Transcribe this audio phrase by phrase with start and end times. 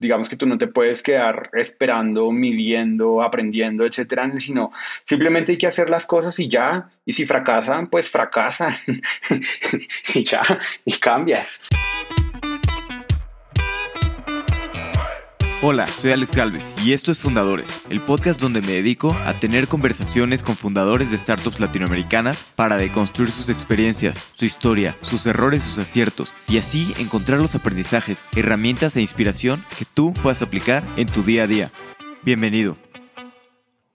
[0.00, 4.72] digamos que tú no te puedes quedar esperando, midiendo, aprendiendo, etcétera, sino
[5.04, 6.90] simplemente hay que hacer las cosas y ya.
[7.04, 8.74] Y si fracasan, pues fracasan.
[10.14, 10.42] y ya,
[10.84, 11.60] y cambias.
[15.60, 19.66] Hola, soy Alex Galvez y esto es Fundadores, el podcast donde me dedico a tener
[19.66, 25.78] conversaciones con fundadores de startups latinoamericanas para deconstruir sus experiencias, su historia, sus errores, sus
[25.78, 31.24] aciertos y así encontrar los aprendizajes, herramientas e inspiración que tú puedas aplicar en tu
[31.24, 31.72] día a día.
[32.22, 32.76] Bienvenido.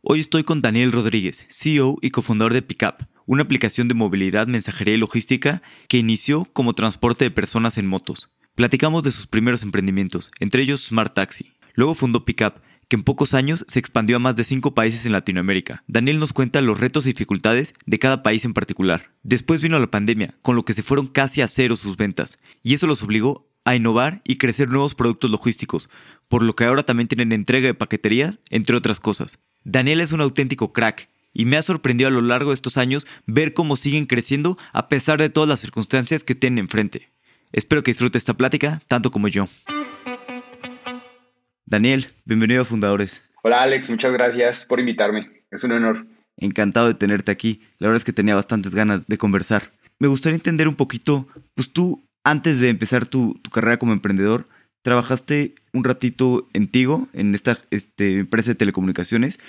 [0.02, 4.96] Hoy estoy con Daniel Rodríguez, CEO y cofundador de Pickup, una aplicación de movilidad, mensajería
[4.96, 8.33] y logística que inició como transporte de personas en motos.
[8.56, 11.54] Platicamos de sus primeros emprendimientos, entre ellos Smart Taxi.
[11.74, 15.12] Luego fundó Pickup, que en pocos años se expandió a más de cinco países en
[15.12, 15.84] Latinoamérica.
[15.88, 19.10] Daniel nos cuenta los retos y dificultades de cada país en particular.
[19.24, 22.76] Después vino la pandemia, con lo que se fueron casi a cero sus ventas, y
[22.76, 25.90] eso los obligó a innovar y crecer nuevos productos logísticos,
[26.28, 29.40] por lo que ahora también tienen entrega de paquetería, entre otras cosas.
[29.64, 33.08] Daniel es un auténtico crack, y me ha sorprendido a lo largo de estos años
[33.26, 37.10] ver cómo siguen creciendo a pesar de todas las circunstancias que tienen enfrente.
[37.54, 39.48] Espero que disfrute esta plática tanto como yo.
[41.66, 43.22] Daniel, bienvenido a Fundadores.
[43.44, 45.28] Hola Alex, muchas gracias por invitarme.
[45.52, 46.08] Es un honor.
[46.36, 47.62] Encantado de tenerte aquí.
[47.78, 49.72] La verdad es que tenía bastantes ganas de conversar.
[50.00, 54.48] Me gustaría entender un poquito, pues tú, antes de empezar tu, carrera como emprendedor,
[54.82, 59.40] trabajaste un ratito en Tigo, en esta este, empresa de telecomunicaciones.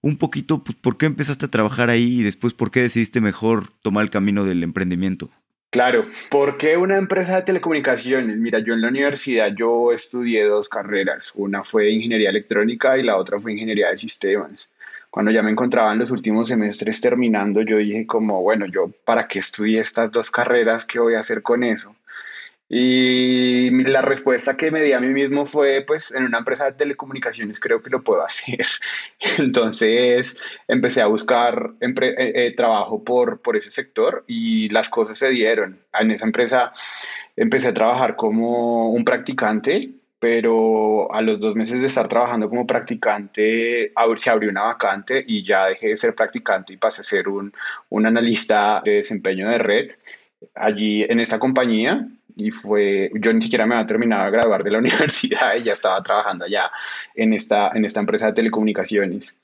[0.00, 3.70] Un poquito, pues, ¿por qué empezaste a trabajar ahí y después por qué decidiste mejor
[3.80, 5.30] tomar el camino del emprendimiento?
[5.74, 8.36] Claro, ¿por qué una empresa de telecomunicaciones?
[8.36, 13.16] Mira, yo en la universidad yo estudié dos carreras, una fue ingeniería electrónica y la
[13.16, 14.70] otra fue ingeniería de sistemas.
[15.10, 19.26] Cuando ya me encontraba en los últimos semestres terminando, yo dije como, bueno, yo para
[19.26, 21.96] qué estudié estas dos carreras, ¿qué voy a hacer con eso?
[22.68, 26.72] Y la respuesta que me di a mí mismo fue, pues en una empresa de
[26.72, 28.66] telecomunicaciones creo que lo puedo hacer.
[29.38, 35.28] Entonces empecé a buscar eh, eh, trabajo por, por ese sector y las cosas se
[35.28, 35.78] dieron.
[35.92, 36.72] En esa empresa
[37.36, 42.66] empecé a trabajar como un practicante, pero a los dos meses de estar trabajando como
[42.66, 47.28] practicante se abrió una vacante y ya dejé de ser practicante y pasé a ser
[47.28, 47.52] un,
[47.90, 49.90] un analista de desempeño de red
[50.54, 54.70] allí en esta compañía y fue, yo ni siquiera me había terminado de graduar de
[54.70, 56.70] la universidad y ya estaba trabajando allá
[57.14, 59.36] en esta, en esta empresa de telecomunicaciones.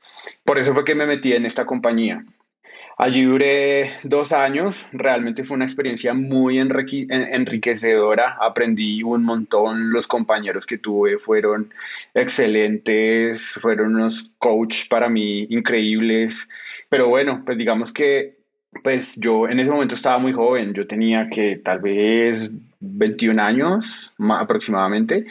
[0.45, 2.25] Por eso fue que me metí en esta compañía.
[3.03, 10.67] Allí duré dos años, realmente fue una experiencia muy enriquecedora, aprendí un montón, los compañeros
[10.67, 11.73] que tuve fueron
[12.13, 16.47] excelentes, fueron unos coach para mí increíbles,
[16.91, 18.40] pero bueno, pues digamos que
[18.83, 22.51] pues yo en ese momento estaba muy joven, yo tenía que tal vez
[22.81, 25.27] 21 años aproximadamente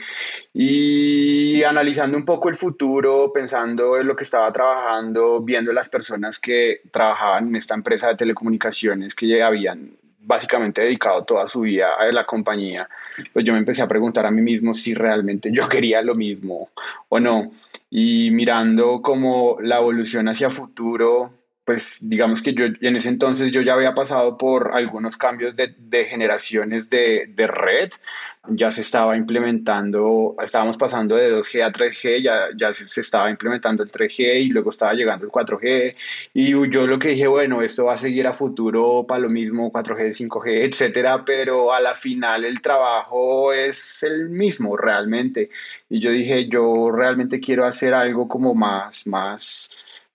[0.53, 6.37] y analizando un poco el futuro, pensando en lo que estaba trabajando, viendo las personas
[6.37, 11.95] que trabajaban en esta empresa de telecomunicaciones que ya habían básicamente dedicado toda su vida
[11.97, 12.87] a la compañía,
[13.33, 16.69] pues yo me empecé a preguntar a mí mismo si realmente yo quería lo mismo
[17.07, 17.51] o no.
[17.89, 21.31] Y mirando como la evolución hacia futuro,
[21.69, 26.05] pues digamos que yo en ese entonces yo ya había pasado por algunos cambios de,
[26.05, 27.91] generaciones de, de, red,
[28.47, 33.29] ya se estaba implementando, estábamos pasando de 2G a 3G, ya, ya se, se, estaba
[33.29, 35.95] implementando el 3G y luego estaba llegando el 4G
[36.33, 39.71] y yo lo que dije, bueno, esto va a seguir a futuro para lo mismo,
[39.71, 45.49] 4G, 5G, etcétera, pero a la final el trabajo es el mismo realmente.
[45.87, 49.69] Y yo dije, yo realmente quiero hacer algo como más, más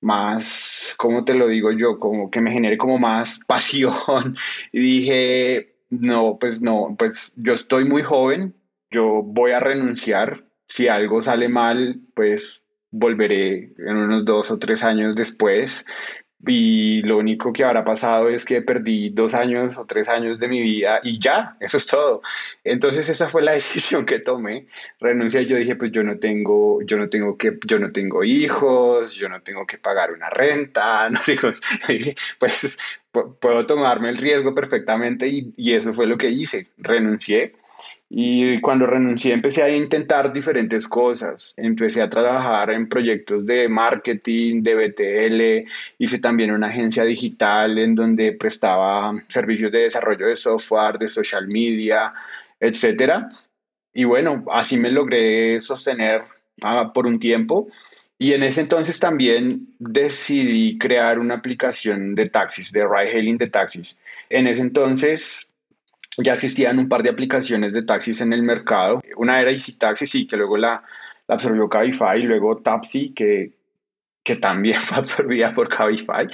[0.04, 1.98] más, ¿cómo te lo digo yo?
[1.98, 4.36] Como que me genere como más pasión.
[4.72, 8.54] Y dije, no, pues no, pues yo estoy muy joven,
[8.90, 10.44] yo voy a renunciar.
[10.68, 12.60] Si algo sale mal, pues
[12.90, 15.84] volveré en unos dos o tres años después,
[16.46, 20.48] y lo único que habrá pasado es que perdí dos años o tres años de
[20.48, 22.22] mi vida y ya, eso es todo.
[22.64, 24.66] Entonces esa fue la decisión que tomé.
[25.00, 28.24] Renuncié y yo dije, pues yo no tengo, yo no tengo que, yo no tengo
[28.24, 31.50] hijos, yo no tengo que pagar una renta, no digo,
[32.38, 32.78] pues
[33.12, 36.68] puedo tomarme el riesgo perfectamente y, y eso fue lo que hice.
[36.78, 37.54] Renuncié
[38.08, 41.52] y cuando renuncié empecé a intentar diferentes cosas.
[41.56, 45.68] Empecé a trabajar en proyectos de marketing, de BTL,
[45.98, 51.48] hice también una agencia digital en donde prestaba servicios de desarrollo de software, de social
[51.48, 52.12] media,
[52.60, 53.24] etc.
[53.92, 56.22] Y bueno, así me logré sostener
[56.62, 57.68] ah, por un tiempo.
[58.18, 63.48] Y en ese entonces también decidí crear una aplicación de taxis, de ride hailing de
[63.48, 63.96] taxis.
[64.30, 65.48] En ese entonces
[66.18, 69.00] ya existían un par de aplicaciones de taxis en el mercado.
[69.16, 70.82] Una era Easy Taxi, sí, que luego la,
[71.28, 73.52] absorbió Cabify, luego Tapsi, que,
[74.22, 76.26] que también fue absorbida por Cabify.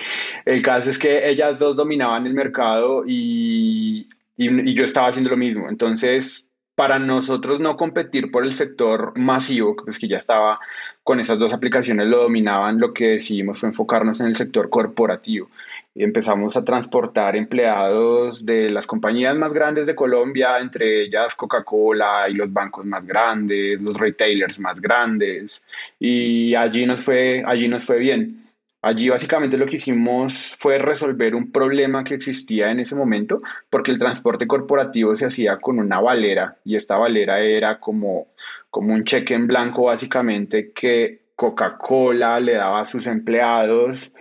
[0.44, 5.30] El caso es que ellas dos dominaban el mercado y, y, y yo estaba haciendo
[5.30, 5.68] lo mismo.
[5.68, 6.46] Entonces,
[6.80, 10.58] para nosotros no competir por el sector masivo, pues que ya estaba
[11.04, 15.50] con esas dos aplicaciones lo dominaban, lo que decidimos fue enfocarnos en el sector corporativo.
[15.94, 22.32] Empezamos a transportar empleados de las compañías más grandes de Colombia, entre ellas Coca-Cola y
[22.32, 25.62] los bancos más grandes, los retailers más grandes,
[25.98, 28.49] y allí nos fue, allí nos fue bien.
[28.82, 33.38] Allí básicamente lo que hicimos fue resolver un problema que existía en ese momento,
[33.68, 38.28] porque el transporte corporativo se hacía con una valera y esta valera era como,
[38.70, 44.12] como un cheque en blanco básicamente que Coca-Cola le daba a sus empleados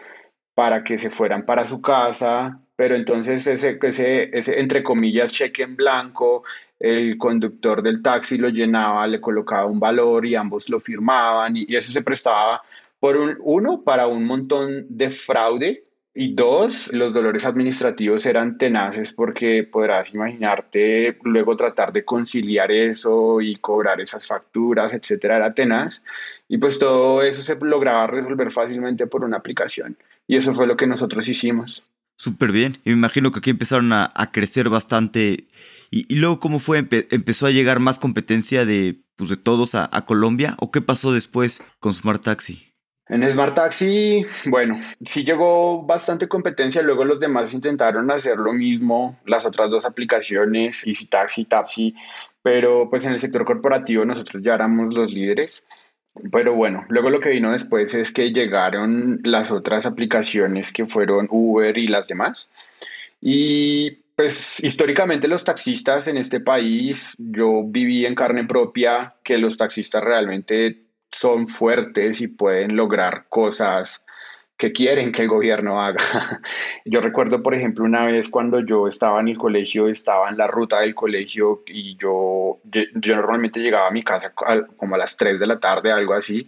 [0.53, 5.63] para que se fueran para su casa, pero entonces ese, ese, ese entre comillas cheque
[5.63, 6.43] en blanco
[6.79, 11.75] el conductor del taxi lo llenaba, le colocaba un valor y ambos lo firmaban y,
[11.75, 12.61] eso se prestaba
[12.99, 19.63] por uno, para un montón de fraude y dos, los dolores administrativos eran tenaces porque
[19.63, 26.01] podrás imaginarte luego tratar de conciliar eso y cobrar esas facturas, etcétera, era tenaz.
[26.47, 29.97] Y pues todo eso se lograba resolver fácilmente por una aplicación.
[30.27, 31.83] Y eso fue lo que nosotros hicimos.
[32.17, 32.79] Súper bien.
[32.83, 35.47] Y me imagino que aquí empezaron a, crecer bastante.
[35.89, 36.85] Y, luego, ¿cómo fue?
[37.11, 40.55] ¿Empezó a llegar más competencia de, pues, de todos a, a Colombia?
[40.59, 42.68] ¿O qué pasó después con Smart Taxi?
[43.09, 49.17] En Smart Taxi, bueno, sí llegó bastante competencia, luego los demás intentaron hacer lo mismo,
[49.25, 51.95] las otras dos aplicaciones, Easy Taxi, Taxi,
[52.43, 55.63] pero pues en el sector corporativo nosotros ya éramos los líderes.
[56.31, 61.27] Pero bueno, luego lo que vino después es que llegaron las otras aplicaciones que fueron
[61.31, 62.47] Uber y las demás.
[63.21, 69.57] Y pues históricamente los taxistas en este país, yo viví en carne propia que los
[69.57, 74.03] taxistas realmente son fuertes y pueden lograr cosas
[74.59, 75.97] que quieren que el gobierno haga.
[76.85, 80.47] Yo recuerdo, por ejemplo, una vez cuando yo estaba en el colegio, estaba en la
[80.47, 84.33] ruta del colegio y yo, yo normalmente llegaba a mi casa
[84.75, 86.45] como a las 3 de la tarde, algo así,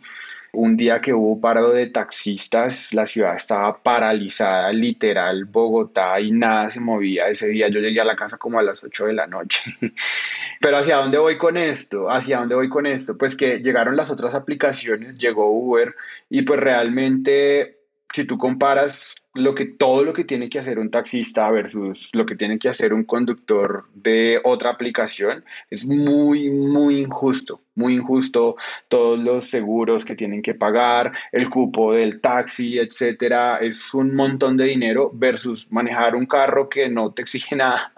[0.53, 6.69] un día que hubo paro de taxistas, la ciudad estaba paralizada, literal, Bogotá, y nada
[6.69, 7.29] se movía.
[7.29, 9.63] Ese día yo llegué a la casa como a las 8 de la noche.
[10.59, 12.11] Pero ¿hacia dónde voy con esto?
[12.11, 13.17] ¿Hacia dónde voy con esto?
[13.17, 15.95] Pues que llegaron las otras aplicaciones, llegó Uber
[16.29, 17.77] y pues realmente
[18.13, 22.25] si tú comparas lo que, todo lo que tiene que hacer un taxista versus lo
[22.25, 28.57] que tiene que hacer un conductor de otra aplicación, es muy, muy injusto, muy injusto
[28.89, 34.57] todos los seguros que tienen que pagar, el cupo del taxi, etcétera, es un montón
[34.57, 37.91] de dinero versus manejar un carro que no te exige nada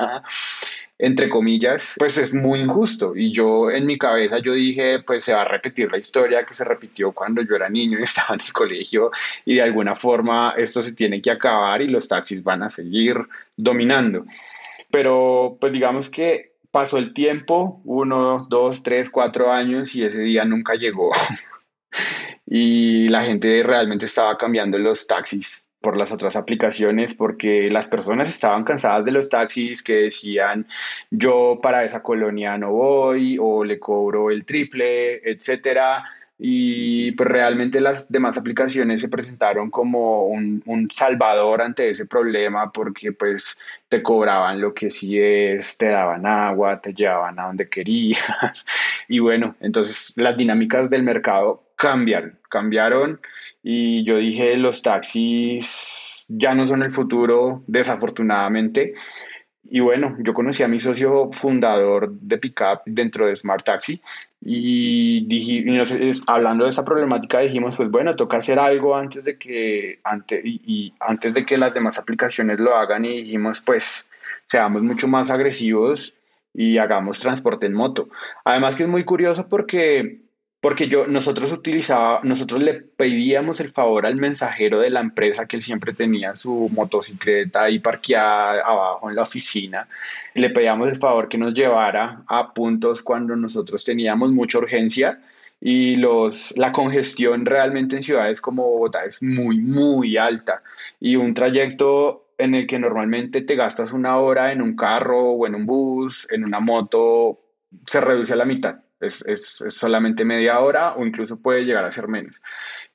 [1.03, 3.13] entre comillas, pues es muy injusto.
[3.13, 6.53] Y yo en mi cabeza yo dije, pues se va a repetir la historia que
[6.53, 9.11] se repitió cuando yo era niño y estaba en el colegio
[9.44, 13.17] y de alguna forma esto se tiene que acabar y los taxis van a seguir
[13.57, 14.25] dominando.
[14.91, 20.45] Pero pues digamos que pasó el tiempo, uno, dos, tres, cuatro años y ese día
[20.45, 21.11] nunca llegó.
[22.47, 28.30] y la gente realmente estaba cambiando los taxis por las otras aplicaciones porque las personas
[28.30, 30.65] estaban cansadas de los taxis que decían
[31.12, 36.06] yo para esa colonia no voy o le cobro el triple, etcétera.
[36.39, 42.72] Y pues realmente las demás aplicaciones se presentaron como un, un, salvador ante ese problema
[42.72, 47.69] porque pues te cobraban lo que sí es, te daban agua, te llevaban a donde
[47.69, 48.19] querías.
[49.10, 53.20] Y bueno, entonces las dinámicas del mercado cambiaron, cambiaron
[53.62, 58.94] y yo dije, los taxis ya no son el futuro, desafortunadamente.
[59.66, 64.02] Y bueno, yo conocí a mi socio fundador de Pickup dentro de Smart Taxi
[64.40, 70.00] y, dije, hablando de esta problemática dijimos, pues bueno, toca hacer algo antes de que,
[70.06, 74.06] antes, y, antes de que las demás aplicaciones lo hagan y dijimos, pues
[74.48, 76.13] seamos mucho más agresivos
[76.54, 78.08] y hagamos transporte en moto.
[78.46, 80.23] Además que es muy curioso porque
[80.63, 85.58] porque yo, nosotros utilizaba, nosotros le pedíamos el favor al mensajero de la empresa que
[85.58, 89.89] él siempre tenía su motocicleta ahí parqueada abajo en la oficina.
[90.36, 95.20] Le pedíamos el favor que nos llevara a puntos cuando nosotros teníamos mucha urgencia
[95.60, 100.63] y los, la congestión realmente en ciudades como Bogotá es muy, muy alta.
[100.98, 105.46] Y un trayecto en el que normalmente te gastas una hora en un carro o
[105.46, 107.41] en un bus, en una moto,
[107.86, 111.91] se reduce a la mitad es, es, solamente media hora o incluso puede llegar a
[111.91, 112.41] ser menos.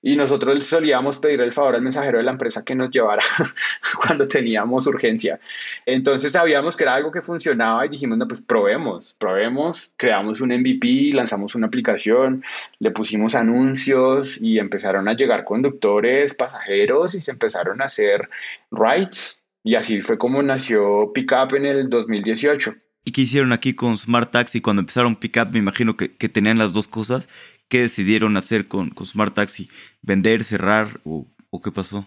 [0.00, 3.22] y nosotros solíamos pedir el favor al mensajero de la empresa que nos llevara
[4.00, 5.40] cuando teníamos urgencia.
[5.86, 10.50] Entonces sabíamos que era algo que funcionaba y dijimos, no, pues probemos, probemos, creamos un
[10.50, 12.44] MVP, lanzamos una aplicación,
[12.78, 18.28] le pusimos anuncios y empezaron a llegar conductores, pasajeros y se empezaron a hacer
[18.70, 19.38] rides.
[19.64, 22.74] Y así fue como nació Pickup en el 2018.
[23.08, 25.48] ¿Y qué hicieron aquí con Smart Taxi cuando empezaron Pickup?
[25.50, 27.30] Me imagino que, tenían las dos cosas
[27.70, 29.70] ¿Qué decidieron hacer con, Smart Taxi?
[30.02, 31.26] ¿Vender, cerrar o,
[31.64, 32.06] qué pasó?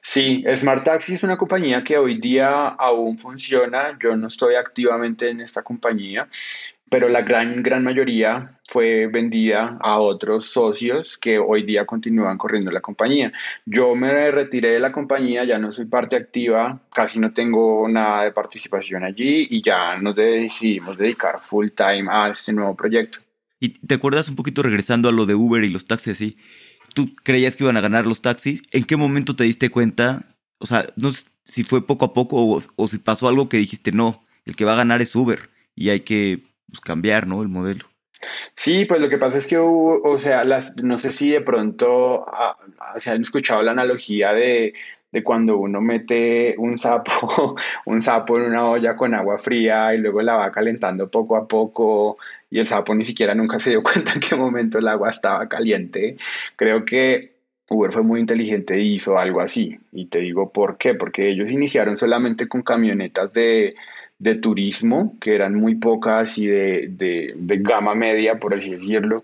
[0.00, 3.98] Sí, Smart Taxi es una compañía que hoy día aún funciona.
[4.00, 6.28] Yo no estoy activamente en esta compañía,
[6.90, 12.70] pero la gran, gran mayoría fue vendida a otros socios que hoy día continúan corriendo
[12.70, 13.32] la compañía.
[13.64, 18.24] Yo me retiré de la compañía, ya no soy parte activa, casi no tengo nada
[18.24, 23.18] de participación allí y ya nos decidimos dedicar full time a este nuevo proyecto.
[23.60, 26.36] Y te acuerdas un poquito regresando a lo de Uber y los taxis así.
[26.94, 28.62] ¿Tú creías que iban a ganar los taxis?
[28.70, 30.36] ¿En qué momento te diste cuenta?
[30.58, 33.92] O sea, no sé si fue poco a poco o, si pasó algo que dijiste,
[33.92, 37.42] no, el que va a ganar es Uber y hay que pues, cambiar, ¿no?
[37.42, 37.86] El modelo.
[38.54, 41.40] Sí, pues lo que pasa es que hubo, o sea, las, no sé si de
[41.40, 42.56] pronto ah,
[42.96, 44.74] se han escuchado la analogía de,
[45.12, 47.56] de cuando uno mete un sapo,
[47.86, 51.46] un sapo en una olla con agua fría y luego la va calentando poco a
[51.46, 52.18] poco
[52.50, 55.48] y el sapo ni siquiera nunca se dio cuenta en qué momento el agua estaba
[55.48, 56.16] caliente.
[56.56, 57.38] Creo que
[57.70, 59.78] Uber fue muy inteligente e hizo algo así.
[59.92, 63.74] Y te digo por qué, porque ellos iniciaron solamente con camionetas de,
[64.18, 69.22] de turismo, que eran muy pocas y de, de, de gama media, por así decirlo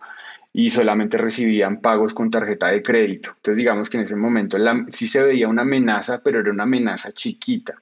[0.56, 3.30] y solamente recibían pagos con tarjeta de crédito.
[3.36, 4.56] Entonces digamos que en ese momento
[4.88, 7.74] sí se veía una amenaza, pero era una amenaza chiquita.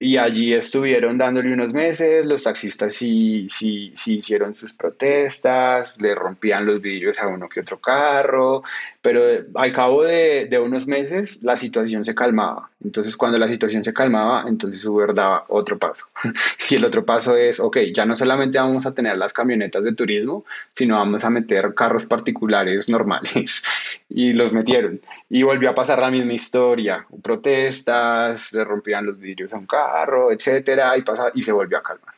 [0.00, 6.14] Y allí estuvieron dándole unos meses, los taxistas sí, sí, sí hicieron sus protestas, le
[6.14, 8.62] rompían los vidrios a uno que otro carro,
[9.02, 9.22] pero
[9.54, 12.70] al cabo de, de, unos meses la situación se calmaba.
[12.84, 16.06] Entonces cuando la situación se calmaba, entonces Uber daba otro paso.
[16.70, 19.94] y el otro paso es, ok, ya no solamente vamos a tener las camionetas de
[19.94, 23.64] turismo, sino vamos a meter carros particulares normales.
[24.08, 25.00] y los metieron.
[25.28, 27.06] Y volvió a pasar la misma historia.
[27.22, 29.87] Protestas, le rompían los vidrios a un carro,
[30.32, 32.14] etcétera, y, pasa, y se volvió a calmar.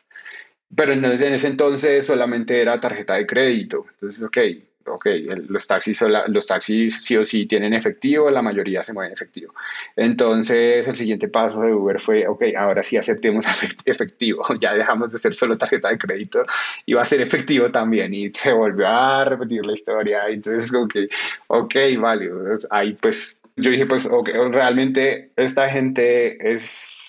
[0.74, 3.86] Pero en ese entonces solamente era tarjeta de crédito.
[3.94, 4.38] Entonces, ok,
[4.86, 5.06] ok,
[5.48, 9.54] los taxis, los taxis sí o sí tienen efectivo, la mayoría se mueven efectivo.
[9.96, 13.46] Entonces, el siguiente paso de Uber fue, ok, ahora sí aceptemos
[13.84, 16.44] efectivo, ya dejamos de ser solo tarjeta de crédito
[16.86, 18.12] y va a ser efectivo también.
[18.14, 20.28] Y se volvió a repetir la historia.
[20.28, 21.08] Entonces, que,
[21.48, 22.30] ok, vale,
[22.70, 26.99] ahí pues yo dije, pues, ok, realmente esta gente es,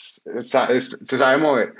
[0.41, 1.73] se sabe mover.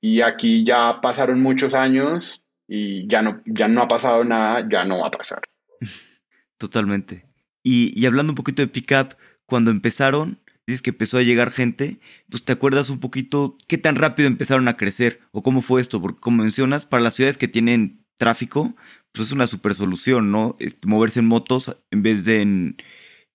[0.00, 4.84] Y aquí ya pasaron muchos años y ya no, ya no ha pasado nada, ya
[4.84, 5.40] no va a pasar.
[6.58, 7.26] Totalmente.
[7.62, 12.00] Y, y hablando un poquito de Pickup, cuando empezaron, dices que empezó a llegar gente,
[12.30, 16.00] pues te acuerdas un poquito qué tan rápido empezaron a crecer o cómo fue esto,
[16.00, 18.76] porque como mencionas, para las ciudades que tienen tráfico,
[19.12, 20.56] pues es una super solución, ¿no?
[20.84, 22.76] moverse en motos en vez de en,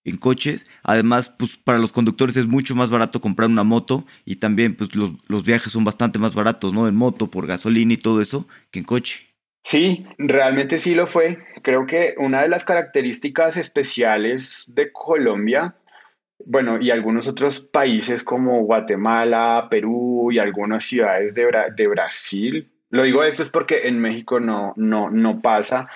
[0.03, 0.67] en, coches.
[0.83, 4.95] Además, pues para los conductores es mucho más barato comprar una moto y también pues
[4.95, 6.87] los, los viajes son bastante más baratos, ¿no?
[6.87, 9.29] En moto, por gasolina y todo eso, que en coche.
[9.63, 11.37] Sí, realmente sí lo fue.
[11.61, 15.75] Creo que una de las características especiales de Colombia,
[16.45, 23.03] bueno, y algunos otros países como Guatemala, Perú y algunas ciudades de, de Brasil, lo
[23.03, 25.87] digo esto es porque en México no, no, no pasa.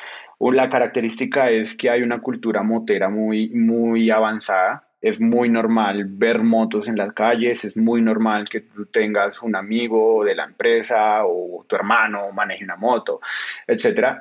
[0.52, 4.88] La característica es que hay una cultura motera muy, muy avanzada.
[5.02, 9.56] Es muy normal ver motos en las calles, es muy normal que tú tengas un
[9.56, 13.20] amigo de la empresa o tu hermano maneje una moto,
[13.68, 14.20] etc.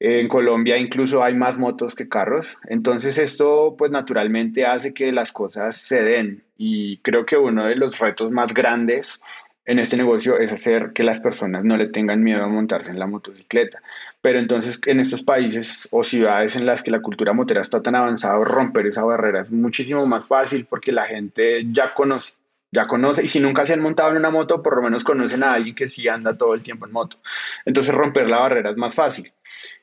[0.00, 5.32] En Colombia incluso hay más motos que carros, entonces esto pues naturalmente hace que las
[5.32, 6.44] cosas se den.
[6.58, 9.20] Y creo que uno de los retos más grandes
[9.68, 12.98] en este negocio es hacer que las personas no le tengan miedo a montarse en
[12.98, 13.82] la motocicleta.
[14.22, 17.94] Pero entonces en estos países o ciudades en las que la cultura motera está tan
[17.94, 22.32] avanzada, romper esa barrera es muchísimo más fácil porque la gente ya conoce,
[22.72, 25.42] ya conoce, y si nunca se han montado en una moto, por lo menos conocen
[25.42, 27.18] a alguien que sí anda todo el tiempo en moto.
[27.66, 29.30] Entonces romper la barrera es más fácil.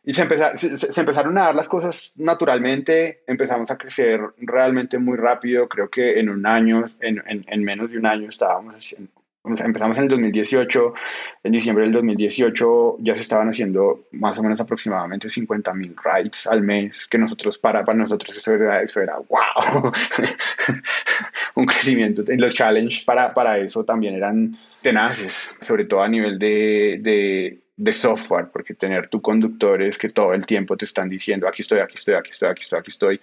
[0.04, 5.92] Y se, empezaron a dar las cosas naturalmente, empezamos a crecer realmente muy rápido, creo
[5.92, 9.12] que en un año, en, en, en menos de un año estábamos haciendo
[9.46, 10.94] empezamos en el 2018,
[11.44, 16.48] en diciembre del 2018 ya se estaban haciendo más o menos aproximadamente 50 mil rides
[16.48, 19.92] al mes, que nosotros, para, para nosotros eso era, eso era wow,
[21.56, 22.24] un crecimiento.
[22.28, 27.94] Los challenges para, para eso también eran tenaces, sobre todo a nivel de, de, de
[27.94, 31.96] software, porque tener tu conductores que todo el tiempo te están diciendo, aquí estoy, aquí
[31.96, 33.20] estoy, aquí estoy, aquí estoy, aquí estoy,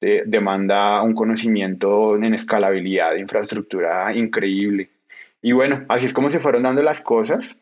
[0.00, 4.90] demanda un conocimiento en escalabilidad de infraestructura increíble.
[5.42, 7.56] Y bueno, así es como se fueron dando las cosas.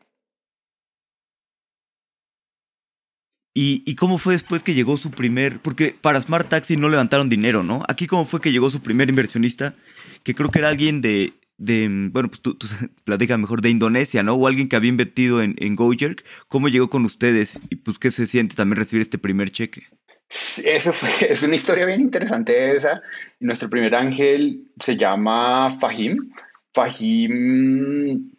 [3.58, 7.62] ¿Y, cómo fue después que llegó su primer, porque para Smart Taxi no levantaron dinero,
[7.62, 7.82] ¿no?
[7.88, 9.74] Aquí cómo fue que llegó su primer inversionista,
[10.24, 12.66] que creo que era alguien de, de bueno, pues tú, tú
[13.04, 14.34] platica mejor, de Indonesia, ¿no?
[14.34, 16.22] O alguien que había invertido en, en Gojerk.
[16.48, 17.62] ¿Cómo llegó con ustedes?
[17.70, 19.84] Y pues, ¿qué se siente también recibir este primer cheque?
[20.28, 23.00] Eso fue, es una historia bien interesante esa.
[23.40, 26.32] Nuestro primer ángel se llama Fahim.
[26.76, 28.30] Fahim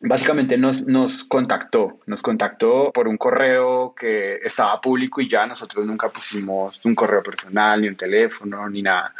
[0.00, 5.86] básicamente nos, nos contactó, nos contactó por un correo que estaba público y ya nosotros
[5.86, 9.14] nunca pusimos un correo personal, ni un teléfono, ni nada.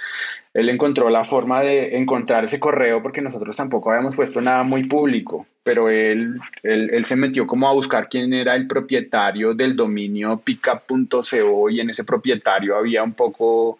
[0.52, 4.84] Él encontró la forma de encontrar ese correo porque nosotros tampoco habíamos puesto nada muy
[4.84, 9.76] público, pero él, él, él se metió como a buscar quién era el propietario del
[9.76, 13.78] dominio pickup.co y en ese propietario había un poco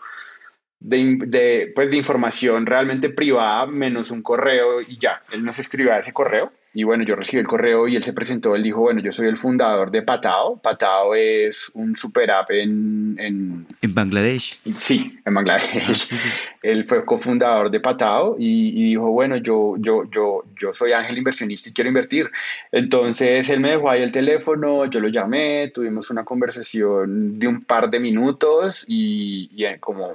[0.87, 5.93] de, de, pues, de información realmente privada menos un correo y ya, él nos escribió
[5.93, 8.83] a ese correo y bueno, yo recibí el correo y él se presentó, él dijo,
[8.83, 10.61] bueno, yo soy el fundador de Patao.
[10.61, 13.17] Patao es un super app en...
[13.19, 14.61] En, ¿En Bangladesh.
[14.77, 16.13] Sí, en Bangladesh.
[16.13, 20.93] Ah, él fue cofundador de Patao y, y, dijo, bueno, yo, yo, yo, yo soy
[20.93, 22.31] ángel inversionista y quiero invertir.
[22.71, 27.65] Entonces él me dejó ahí el teléfono, yo lo llamé, tuvimos una conversación de un
[27.65, 30.15] par de minutos y, y como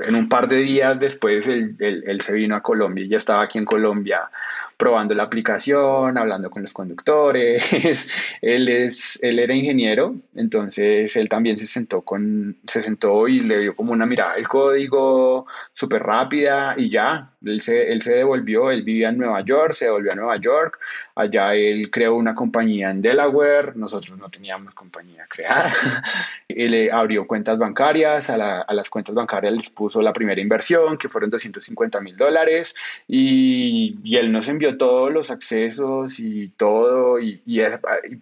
[0.00, 3.58] en un par de días después él, se vino a Colombia y ya estaba aquí
[3.58, 4.30] en Colombia
[4.76, 7.62] probando la aplicación, hablando con los conductores.
[8.42, 13.60] él, es, él era ingeniero, entonces él también se sentó, con, se sentó y le
[13.60, 18.70] dio como una mirada el código súper rápida y ya, él se, él se devolvió,
[18.70, 20.78] él vivía en Nueva York, se devolvió a Nueva York,
[21.14, 25.70] allá él creó una compañía en Delaware, nosotros no teníamos compañía creada,
[26.48, 31.08] él abrió cuentas bancarias, a, a las cuentas bancarias les puso la primera inversión, que
[31.08, 32.74] fueron 250 mil dólares,
[33.08, 37.60] y, y él nos envió todos los accesos y todo, y, y,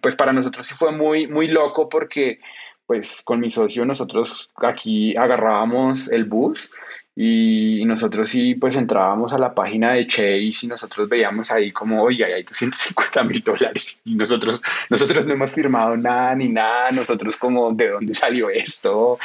[0.01, 2.39] pues para nosotros sí fue muy, muy loco porque
[2.85, 6.69] pues con mi socio nosotros aquí agarrábamos el bus
[7.17, 12.03] y nosotros sí, pues entrábamos a la página de Chase y nosotros veíamos ahí como,
[12.03, 17.37] oye, hay 250 mil dólares y nosotros, nosotros no hemos firmado nada ni nada, nosotros
[17.37, 19.17] como, ¿de dónde salió esto?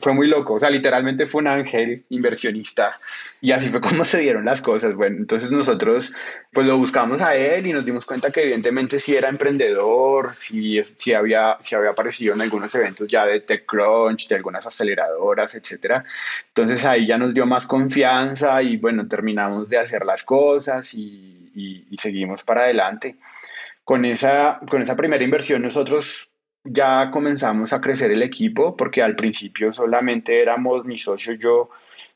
[0.00, 3.00] Fue muy loco, o sea, literalmente fue un ángel inversionista
[3.40, 4.94] y así fue como se dieron las cosas.
[4.94, 6.12] Bueno, entonces nosotros
[6.52, 10.80] pues lo buscamos a él y nos dimos cuenta que evidentemente sí era emprendedor, sí,
[10.96, 16.04] sí, había, sí había aparecido en algunos eventos ya de TechCrunch, de algunas aceleradoras, etcétera.
[16.48, 21.28] Entonces ahí ya nos dio más confianza y bueno, terminamos de hacer las cosas y,
[21.98, 23.16] seguimos para adelante.
[23.84, 26.30] Con esa, con esa primera inversión nosotros
[26.64, 31.70] ya comenzamos a crecer el equipo porque al principio solamente éramos mi socio, yo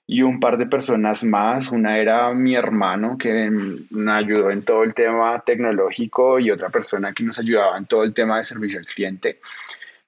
[0.06, 1.70] y un par de personas más.
[1.70, 3.50] Una era mi hermano que
[3.90, 8.04] me ayudó en todo el tema tecnológico y otra persona que nos ayudaba en todo
[8.04, 9.40] el tema de servicio al cliente.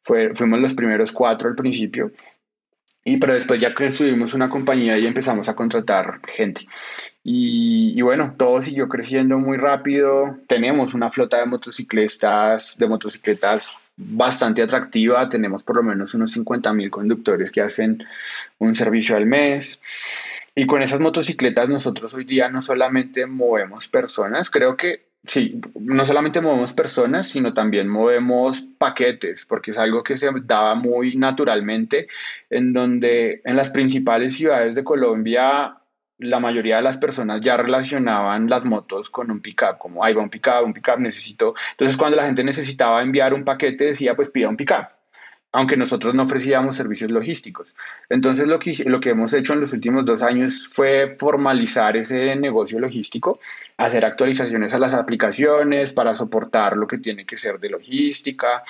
[0.03, 2.13] Fue, fuimos los primeros cuatro al principio
[3.09, 6.67] y pero después ya subimos una compañía y empezamos a contratar gente.
[7.25, 10.37] Y, y, bueno, todo siguió creciendo muy rápido.
[10.47, 15.27] Tenemos una flota de motocicletas, de motocicletas bastante atractiva.
[15.31, 18.05] Tenemos por lo menos unos 50 mil conductores que hacen
[18.59, 19.81] un servicio al mes.
[20.55, 26.07] Y con esas motocicletas nosotros hoy día no solamente movemos personas, creo que Sí, no
[26.07, 32.09] solamente movemos personas, sino también movemos paquetes, porque es algo que se daba muy naturalmente,
[32.49, 35.75] en donde en las principales ciudades de Colombia
[36.19, 40.23] la mayoría de las personas ya relacionaban las motos con un pickup, como ahí va
[40.23, 41.55] un pickup, un pickup necesito.
[41.73, 44.98] Entonces cuando la gente necesitaba enviar un paquete decía pues pida un pickup
[45.53, 47.75] aunque nosotros no ofrecíamos servicios logísticos.
[48.11, 52.37] Entonces lo que, lo que hemos hecho en los últimos dos años fue formalizar ese
[52.37, 53.41] negocio logístico,
[53.77, 58.63] hacer actualizaciones a las aplicaciones para soportar lo que tiene que ser de logística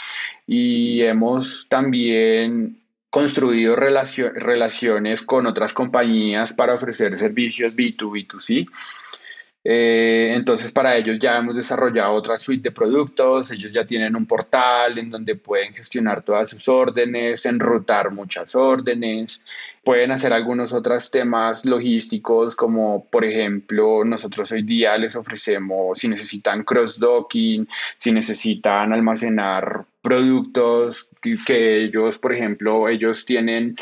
[0.47, 2.79] y hemos también
[3.11, 8.69] construido relaciones con otras compañías para ofrecer servicios B2B, B2C
[9.64, 14.25] eh, entonces, para ellos ya hemos desarrollado otra suite de productos, ellos ya tienen un
[14.25, 19.40] portal en donde pueden gestionar todas sus órdenes, enrutar muchas órdenes,
[19.83, 26.09] pueden hacer algunos otros temas logísticos, como por ejemplo, nosotros hoy día les ofrecemos si
[26.09, 27.68] necesitan cross-docking,
[27.99, 31.09] si necesitan almacenar productos
[31.47, 33.77] que ellos, por ejemplo, ellos tienen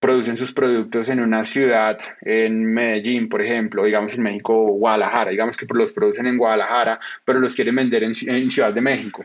[0.00, 5.56] producen sus productos en una ciudad, en Medellín, por ejemplo, digamos en México, Guadalajara, digamos
[5.56, 9.24] que los producen en Guadalajara, pero los quieren vender en, Ciudad de México.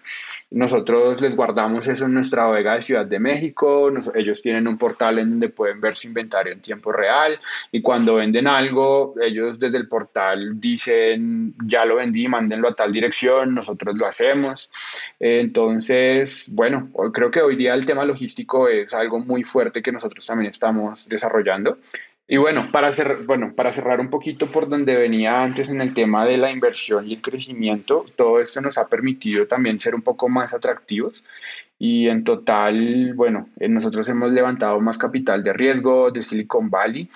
[0.50, 5.20] Nosotros les guardamos eso en nuestra bodega de Ciudad de México, ellos tienen un portal
[5.20, 7.40] en donde pueden ver su inventario en tiempo real
[7.72, 12.92] y cuando venden algo, ellos desde el portal dicen, ya lo vendí, mándenlo a tal
[12.92, 14.72] dirección, nosotros lo hacemos.
[15.20, 20.26] Entonces, bueno, creo que hoy día el tema logístico es algo muy fuerte que nosotros
[20.26, 21.76] también estamos estamos desarrollando.
[22.26, 25.94] Y bueno para, cerrar, bueno, para cerrar un poquito por donde venía antes en el
[25.94, 30.02] tema de la inversión y el crecimiento, todo esto nos ha permitido también ser un
[30.02, 31.22] poco más atractivos
[31.78, 37.10] y en total, bueno, eh, nosotros hemos levantado más capital de riesgo de Silicon Valley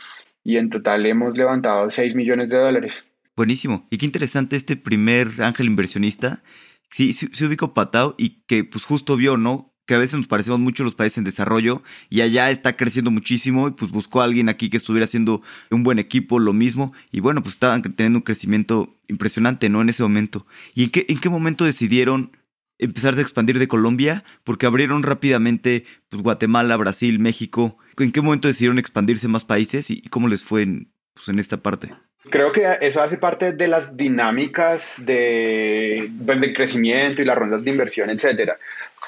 [0.44, 3.06] y en total hemos levantado 6 millones de dólares.
[3.38, 3.88] Buenísimo.
[3.90, 6.44] Y qué interesante este primer ángel inversionista.
[6.90, 9.77] Sí, sí ubico Patao y que pues justo vio, ¿no?
[9.88, 13.70] Que a veces nos parecemos mucho los países en desarrollo y allá está creciendo muchísimo
[13.70, 17.22] y pues buscó a alguien aquí que estuviera haciendo un buen equipo, lo mismo y
[17.22, 19.82] bueno, pues estaban teniendo un crecimiento impresionante, ¿no?
[19.82, 20.46] En ese momento.
[20.76, 22.38] ¿Y en qué, en qué momento decidieron
[22.78, 24.26] empezar a expandir de Colombia?
[24.44, 27.78] Porque abrieron rápidamente pues Guatemala, Brasil, México.
[27.98, 31.58] ¿En qué momento decidieron expandirse más países y cómo les fue en, pues, en esta
[31.58, 31.94] parte?
[32.30, 37.64] Creo que eso hace parte de las dinámicas de, pues, del crecimiento y las rondas
[37.64, 38.58] de inversión, etcétera.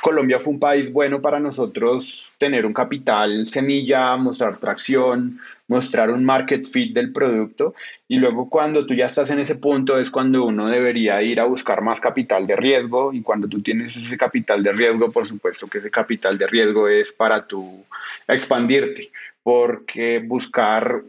[0.02, 6.26] Colombia fue un país bueno para nosotros tener un capital semilla, mostrar tracción, mostrar un
[6.26, 7.76] market fit del producto
[8.08, 11.46] y luego cuando tú ya estás en ese punto es cuando uno debería ir a
[11.46, 15.68] buscar más capital de riesgo y cuando tú tienes ese capital de riesgo, por supuesto
[15.68, 17.84] que ese capital de riesgo es para tu
[18.28, 19.12] expandirte,
[19.44, 21.04] porque buscar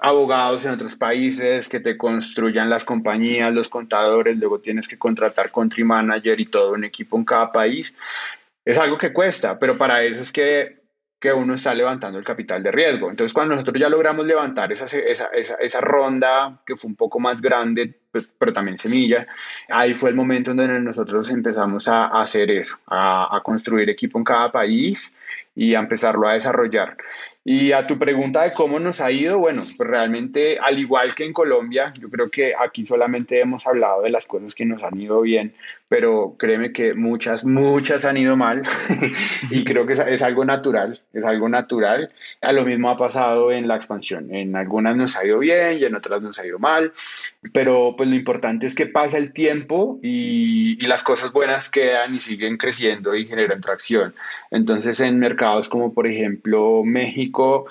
[0.00, 5.52] abogados en otros países que te construyan las compañías, los contadores, luego tienes que contratar
[5.52, 7.94] country manager y todo un equipo en cada país.
[8.64, 10.82] Es algo que cuesta, pero para eso es que,
[11.18, 13.10] que uno está levantando el capital de riesgo.
[13.10, 17.40] Entonces, cuando nosotros ya logramos levantar esa, esa, esa, ronda, que fue un poco más
[17.40, 19.26] grande, pues, pero también semilla,
[19.68, 24.18] ahí fue el momento en donde nosotros empezamos a, hacer eso, a, a construir equipo
[24.18, 25.12] en cada país
[25.54, 26.96] y a empezarlo a desarrollar.
[27.44, 31.24] Y a tu pregunta de cómo nos ha ido, bueno, pues realmente al igual que
[31.24, 34.98] en Colombia, yo creo que aquí solamente hemos hablado de las cosas que nos han
[35.00, 35.52] ido bien,
[35.92, 38.62] pero créeme que muchas, muchas han ido mal
[39.50, 42.10] y creo que es, algo natural, es algo natural.
[42.40, 45.84] A lo mismo ha pasado en la expansión, en algunas nos ha ido bien y
[45.84, 46.94] en otras nos ha ido mal,
[47.52, 52.14] pero pues lo importante es que pasa el tiempo y, y las cosas buenas quedan
[52.14, 54.14] y siguen creciendo y generan tracción.
[54.50, 57.66] Entonces en mercados como por ejemplo México,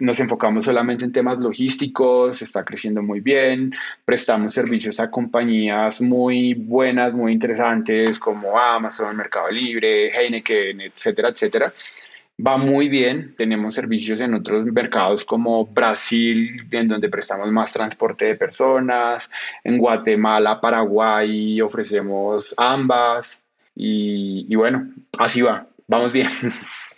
[0.00, 6.54] nos enfocamos solamente en temas logísticos, está creciendo muy bien, prestamos servicios a compañías muy
[6.54, 11.72] buenas, muy interesantes como Amazon, Mercado Libre, Heineken, etcétera, etcétera.
[12.44, 18.26] Va muy bien, tenemos servicios en otros mercados como Brasil, en donde prestamos más transporte
[18.26, 19.30] de personas,
[19.64, 23.42] en Guatemala, Paraguay ofrecemos ambas
[23.74, 24.86] y, y bueno,
[25.18, 26.28] así va, vamos bien.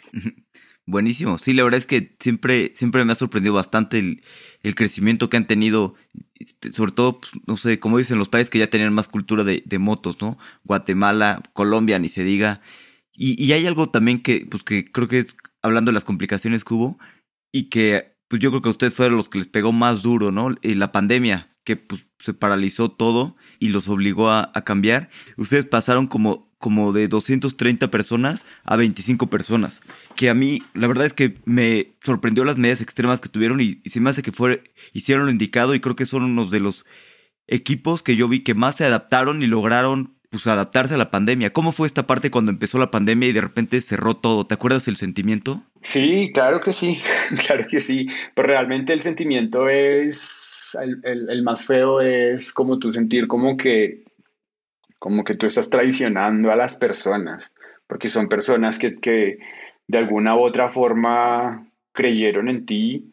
[0.88, 1.36] Buenísimo.
[1.36, 4.22] Sí, la verdad es que siempre, siempre me ha sorprendido bastante el,
[4.62, 5.94] el crecimiento que han tenido,
[6.36, 9.44] este, sobre todo, pues, no sé, como dicen los países que ya tenían más cultura
[9.44, 10.38] de, de motos, ¿no?
[10.64, 12.62] Guatemala, Colombia, ni se diga.
[13.12, 16.64] Y, y, hay algo también que, pues que creo que es, hablando de las complicaciones
[16.64, 16.98] que hubo,
[17.52, 20.32] y que, pues yo creo que a ustedes fueron los que les pegó más duro,
[20.32, 20.56] ¿no?
[20.62, 25.10] Eh, la pandemia, que pues se paralizó todo y los obligó a, a cambiar.
[25.36, 29.80] Ustedes pasaron como como de 230 personas a 25 personas.
[30.16, 33.80] Que a mí, la verdad es que me sorprendió las medidas extremas que tuvieron y,
[33.86, 36.84] se me hace que fue, hicieron lo indicado y creo que son unos de los
[37.46, 41.52] equipos que yo vi que más se adaptaron y lograron pues adaptarse a la pandemia.
[41.54, 44.46] ¿Cómo fue esta parte cuando empezó la pandemia y de repente cerró todo?
[44.46, 45.62] ¿Te acuerdas el sentimiento?
[45.80, 47.00] Sí, claro que sí,
[47.46, 48.08] claro que sí.
[48.34, 54.07] Pero realmente el sentimiento es, el, el más feo es como tú sentir como que
[54.98, 57.50] como que tú estás traicionando a las personas,
[57.86, 59.38] porque son personas que, que
[59.86, 63.12] de alguna u otra forma creyeron en ti.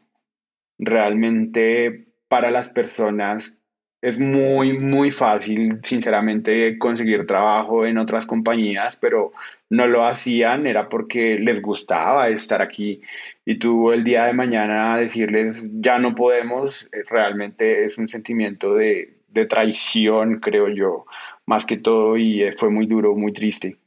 [0.77, 3.57] Realmente para las personas
[4.01, 9.31] es muy, muy fácil, sinceramente, conseguir trabajo en otras compañías, pero
[9.71, 13.01] no lo hacían, era porque les gustaba estar aquí.
[13.45, 18.75] Y tú el día de mañana decirles, ya no podemos, eh, realmente es un sentimiento
[18.75, 21.05] de, de traición, creo yo,
[21.45, 23.77] más que todo, y eh, fue muy duro, muy triste.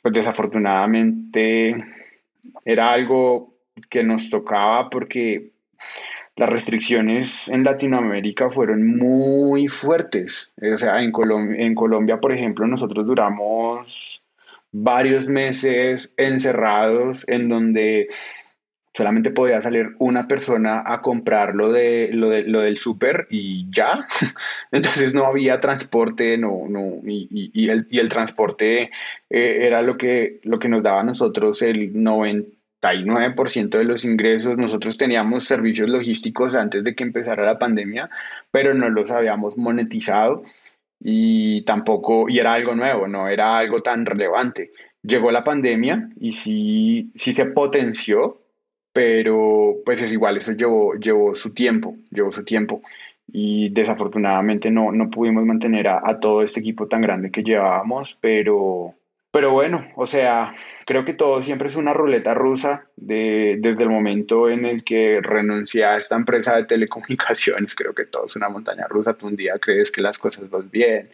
[0.00, 1.76] Pues desafortunadamente
[2.64, 3.54] era algo
[3.90, 5.50] que nos tocaba porque
[6.36, 10.50] las restricciones en Latinoamérica fueron muy fuertes.
[10.56, 11.12] O sea, en,
[11.58, 14.22] en Colombia, por ejemplo, nosotros duramos
[14.70, 18.08] varios meses encerrados en donde
[18.94, 23.66] solamente podía salir una persona a comprar lo, de, lo, de, lo del súper y
[23.70, 24.06] ya.
[24.72, 28.90] Entonces no había transporte, no, no, y, y, el, y el, transporte
[29.30, 34.58] eh, era lo que, lo que nos daba a nosotros el 99% de los ingresos.
[34.58, 38.10] Nosotros teníamos servicios logísticos antes de que empezara la pandemia,
[38.50, 40.44] pero no los habíamos monetizado
[41.00, 44.70] y tampoco, y era algo nuevo, no era algo tan relevante.
[45.02, 48.41] Llegó la pandemia y sí, sí se potenció
[48.92, 52.82] pero pues es igual, eso llevó, llevó su tiempo, llevó su tiempo.
[53.34, 58.18] Y desafortunadamente no, no pudimos mantener a, a, todo este equipo tan grande que llevábamos,
[58.20, 58.94] pero,
[59.32, 63.88] pero bueno, o sea, creo que todo siempre es una ruleta rusa de, desde el
[63.88, 68.50] momento en el que renuncié a esta empresa de telecomunicaciones, creo que todo es una
[68.50, 71.08] montaña rusa, tú un día crees que las cosas van bien,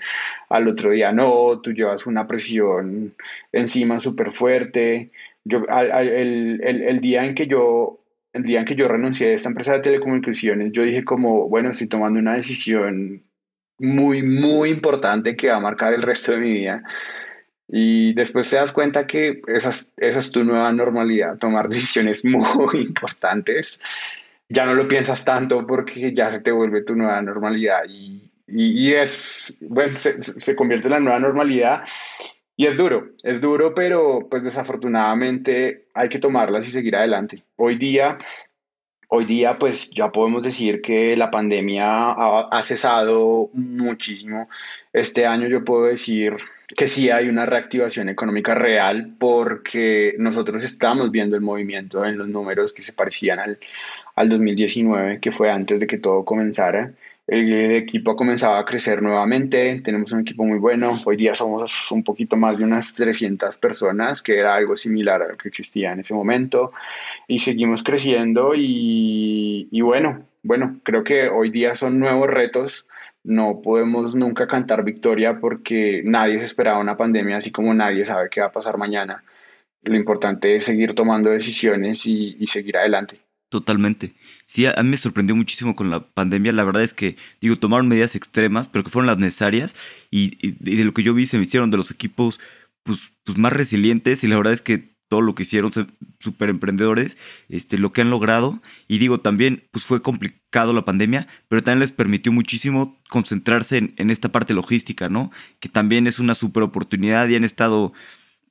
[0.48, 3.14] al otro día no, tú llevas una presión
[3.52, 5.12] encima súper fuerte,
[5.48, 8.00] yo, el, el, el, día en que yo,
[8.32, 11.70] el día en que yo renuncié a esta empresa de telecomunicaciones, yo dije como, bueno,
[11.70, 13.24] estoy tomando una decisión
[13.78, 16.82] muy, muy importante que va a marcar el resto de mi vida.
[17.68, 23.80] Y después te das cuenta que esa, es tu nueva normalidad, tomar decisiones muy importantes.
[24.48, 28.92] Ya no lo piensas tanto porque ya se te vuelve tu nueva normalidad y, y,
[28.94, 31.84] es, bueno, se convierte en la nueva normalidad
[32.58, 37.44] y es duro, es duro, pero pues desafortunadamente hay que tomarlas y seguir adelante.
[37.54, 38.18] Hoy día,
[39.06, 44.48] hoy día pues ya podemos decir que la pandemia ha, cesado muchísimo.
[44.92, 46.36] Este año yo puedo decir
[46.76, 52.26] que sí hay una reactivación económica real porque nosotros estamos viendo el movimiento en los
[52.26, 53.58] números que se parecían al,
[54.16, 56.92] al 2019, que fue antes de que todo comenzara
[57.28, 61.92] el equipo ha comenzado a crecer nuevamente, tenemos un equipo muy bueno, hoy día somos
[61.92, 65.92] un poquito más de unas 300 personas, que era algo similar a lo que existía
[65.92, 66.72] en ese momento,
[67.26, 72.86] y seguimos creciendo y, y bueno, bueno, creo que hoy día son nuevos retos,
[73.24, 78.30] no podemos nunca cantar victoria porque nadie se esperaba una pandemia, así como nadie sabe
[78.30, 79.22] qué va a pasar mañana.
[79.82, 83.20] Lo importante es seguir tomando decisiones y, y seguir adelante.
[83.50, 84.14] Totalmente.
[84.48, 86.52] Sí, a, mí me sorprendió muchísimo con la pandemia.
[86.52, 89.76] La verdad es que, digo, tomaron medidas extremas, pero que fueron las necesarias.
[90.10, 92.40] Y, de lo que yo vi, se me hicieron de los equipos
[92.82, 94.24] pues, pues más resilientes.
[94.24, 95.70] Y la verdad es que todo lo que hicieron,
[96.18, 97.18] súper emprendedores,
[97.50, 98.62] este, lo que han logrado.
[98.88, 104.10] Y digo, también pues fue complicado la pandemia, pero también les permitió muchísimo concentrarse en,
[104.10, 105.30] esta parte logística, ¿no?
[105.60, 107.92] Que también es una súper oportunidad y han estado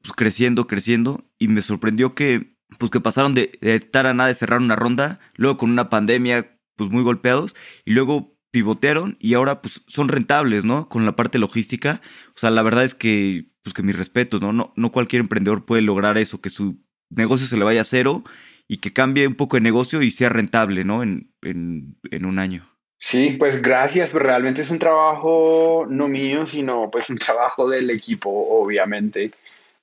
[0.03, 1.25] pues, creciendo, creciendo.
[1.39, 5.19] Y me sorprendió que pues que pasaron de, estar a nada de cerrar una ronda,
[5.35, 10.65] luego con una pandemia, pues muy golpeados, y luego pivotearon y ahora pues son rentables,
[10.65, 10.89] ¿no?
[10.89, 12.01] Con la parte logística.
[12.29, 14.53] O sea, la verdad es que, pues que mi respeto, ¿no?
[14.53, 18.23] No, no cualquier emprendedor puede lograr eso, que su negocio se le vaya a cero
[18.67, 21.03] y que cambie un poco de negocio y sea rentable, ¿no?
[21.03, 22.69] En, en, en un año.
[22.99, 27.89] Sí, pues gracias, pero realmente es un trabajo no mío, sino pues un trabajo del
[27.89, 29.31] equipo, obviamente.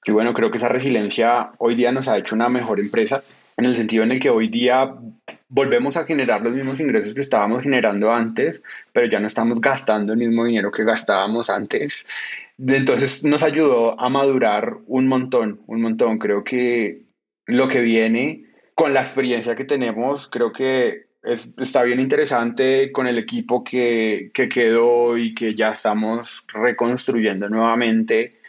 [0.05, 3.23] Y bueno, creo que esa resiliencia hoy día nos ha hecho una mejor empresa
[3.57, 4.95] en el sentido en el que hoy día
[5.49, 8.63] volvemos a generar los mismos ingresos que estábamos generando antes,
[8.93, 12.07] pero ya no estamos gastando el mismo dinero que gastábamos antes.
[12.59, 16.19] Entonces nos ayudó a madurar un montón, un montón.
[16.19, 17.03] Creo que
[17.47, 23.07] lo que viene con la experiencia que tenemos, creo que es, está bien interesante con
[23.07, 28.44] el equipo que, que quedó y que ya estamos reconstruyendo nuevamente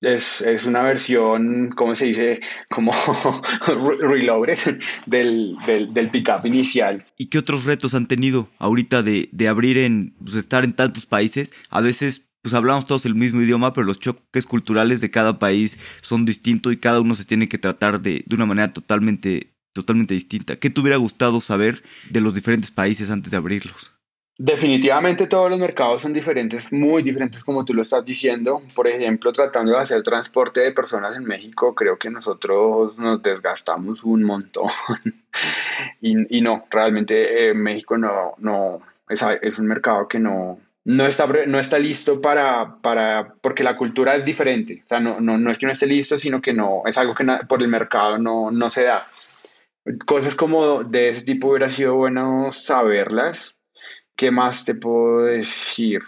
[0.00, 2.40] es, es, una versión, ¿cómo se dice?
[2.70, 2.92] Como
[4.00, 7.04] reloaded del, del, del pickup inicial.
[7.16, 11.06] ¿Y qué otros retos han tenido ahorita de, de abrir en, pues estar en tantos
[11.06, 11.52] países?
[11.70, 15.78] A veces pues hablamos todos el mismo idioma, pero los choques culturales de cada país
[16.00, 20.14] son distintos y cada uno se tiene que tratar de, de una manera totalmente, totalmente
[20.14, 20.54] distinta.
[20.54, 23.95] ¿Qué te hubiera gustado saber de los diferentes países antes de abrirlos?
[24.38, 28.62] Definitivamente todos los mercados son diferentes, muy diferentes como tú lo estás diciendo.
[28.74, 34.04] Por ejemplo, tratando de hacer transporte de personas en México, creo que nosotros nos desgastamos
[34.04, 34.68] un montón.
[36.02, 41.06] y, y, no, realmente eh, México no, no es, es, un mercado que no, no,
[41.06, 44.82] está, no está listo para, para, porque la cultura es diferente.
[44.84, 47.14] O sea, no, no, no es que no esté listo, sino que no, es algo
[47.14, 49.08] que por el mercado no, no se da.
[50.04, 53.55] Cosas como de ese tipo hubiera sido bueno saberlas
[54.16, 56.02] ¿Qué más te puedo decir?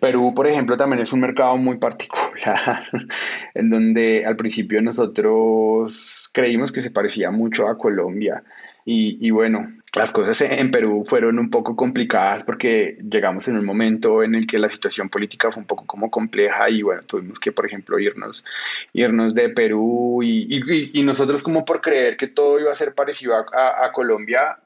[0.00, 2.82] Perú, por ejemplo, también es un mercado muy particular,
[3.54, 8.42] en donde al principio nosotros creímos que se parecía mucho a Colombia.
[8.84, 9.62] Y, bueno,
[9.94, 14.44] las cosas en Perú fueron un poco complicadas porque llegamos en un momento en el
[14.44, 17.96] que la situación política fue un poco como compleja y bueno, tuvimos que, por ejemplo,
[18.00, 18.44] irnos,
[18.92, 20.60] irnos de Perú y,
[21.04, 24.58] nosotros como por creer que todo iba a ser parecido a, a, Colombia,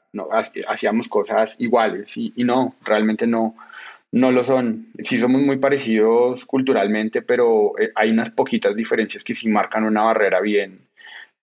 [0.67, 3.55] hacíamos cosas iguales y, y no, realmente no,
[4.11, 4.87] no lo son.
[4.99, 10.03] Sí somos muy parecidos culturalmente, pero eh, hay unas poquitas diferencias que sí marcan una
[10.03, 10.79] barrera bien,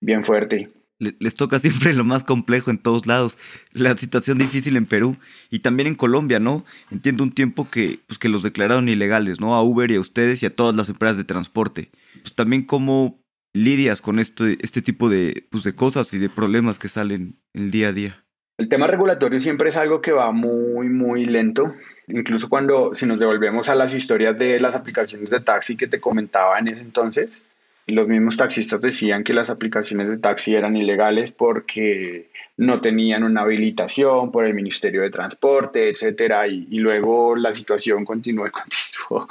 [0.01, 0.71] bien fuerte.
[0.99, 3.39] Les toca siempre lo más complejo en todos lados.
[3.73, 5.17] La situación difícil en Perú
[5.51, 6.65] y también en Colombia, ¿no?
[6.91, 9.55] Entiendo un tiempo que, pues, que los declararon ilegales, ¿no?
[9.55, 11.91] A Uber y a ustedes y a todas las empresas de transporte.
[12.23, 13.21] Pues también cómo
[13.53, 17.71] lidias con este, este tipo de, pues, de cosas y de problemas que salen el
[17.71, 18.24] día a día.
[18.57, 21.75] El tema regulatorio siempre es algo que va muy, muy lento.
[22.07, 26.01] Incluso cuando, si nos devolvemos a las historias de las aplicaciones de taxi que te
[26.01, 27.43] comentaba en ese entonces,
[27.87, 33.43] los mismos taxistas decían que las aplicaciones de taxi eran ilegales porque no tenían una
[33.43, 39.29] habilitación por el Ministerio de Transporte, etcétera, y, luego la situación continuó y continuó.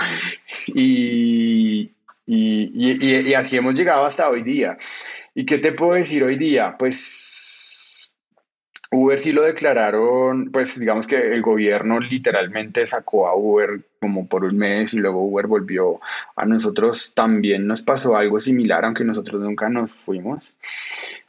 [0.68, 1.92] Y,
[2.26, 4.78] y, y, así hemos llegado hasta hoy día.
[5.34, 6.76] ¿Y qué te puedo decir hoy día?
[6.78, 7.33] Pues
[8.94, 14.44] Uber sí lo declararon, pues digamos que el gobierno literalmente sacó a Uber como por
[14.44, 16.00] un mes y luego Uber volvió.
[16.36, 20.54] A nosotros también nos pasó algo similar, aunque nosotros nunca nos fuimos.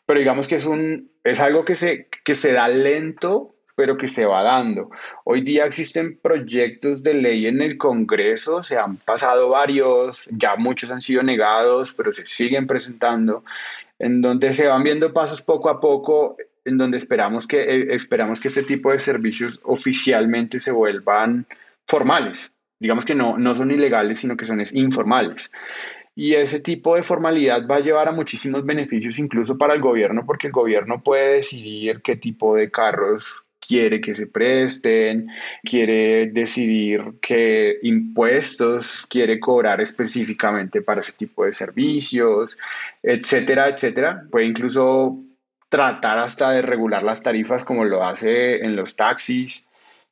[0.04, 4.08] Pero digamos que es, un, es algo que se, que se da lento, pero que
[4.08, 4.90] se va dando.
[5.24, 10.90] Hoy día existen proyectos de ley en el Congreso, se han pasado varios, ya muchos
[10.90, 13.42] han sido negados, pero se siguen presentando,
[13.98, 18.40] en donde se van viendo pasos poco a poco en donde esperamos que, eh, esperamos
[18.40, 21.46] que este tipo de servicios oficialmente se vuelvan
[21.86, 22.52] formales.
[22.78, 25.50] Digamos que no, no son ilegales, sino que son informales.
[26.16, 30.24] Y ese tipo de formalidad va a llevar a muchísimos beneficios incluso para el gobierno,
[30.24, 35.28] porque el gobierno puede decidir qué tipo de carros quiere que se presten,
[35.62, 42.56] quiere decidir qué impuestos quiere cobrar específicamente para ese tipo de servicios,
[43.02, 44.24] etcétera, etcétera.
[44.30, 45.23] Puede incluso
[45.74, 49.66] tratar hasta de regular las tarifas como lo hace en los taxis.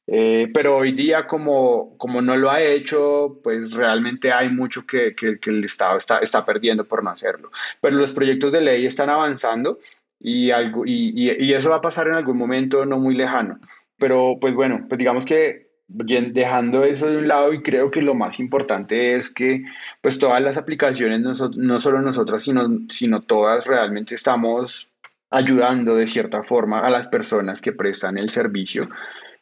[0.09, 5.15] Eh, pero hoy día, como, como no lo ha hecho, pues realmente hay mucho que,
[5.15, 7.53] que, el Estado está, está perdiendo por no hacerlo.
[7.81, 9.79] Pero los proyectos de ley están avanzando
[10.19, 13.61] y, algo, y, eso va a pasar en algún momento no muy lejano.
[13.99, 18.15] Pero pues bueno, pues digamos que dejando eso de un lado y creo que lo
[18.15, 19.63] más importante es que
[20.01, 24.92] pues todas las aplicaciones, no, no solo nosotras, sino, sino todas realmente estamos
[25.33, 28.83] ayudando de cierta forma a las personas que prestan el servicio,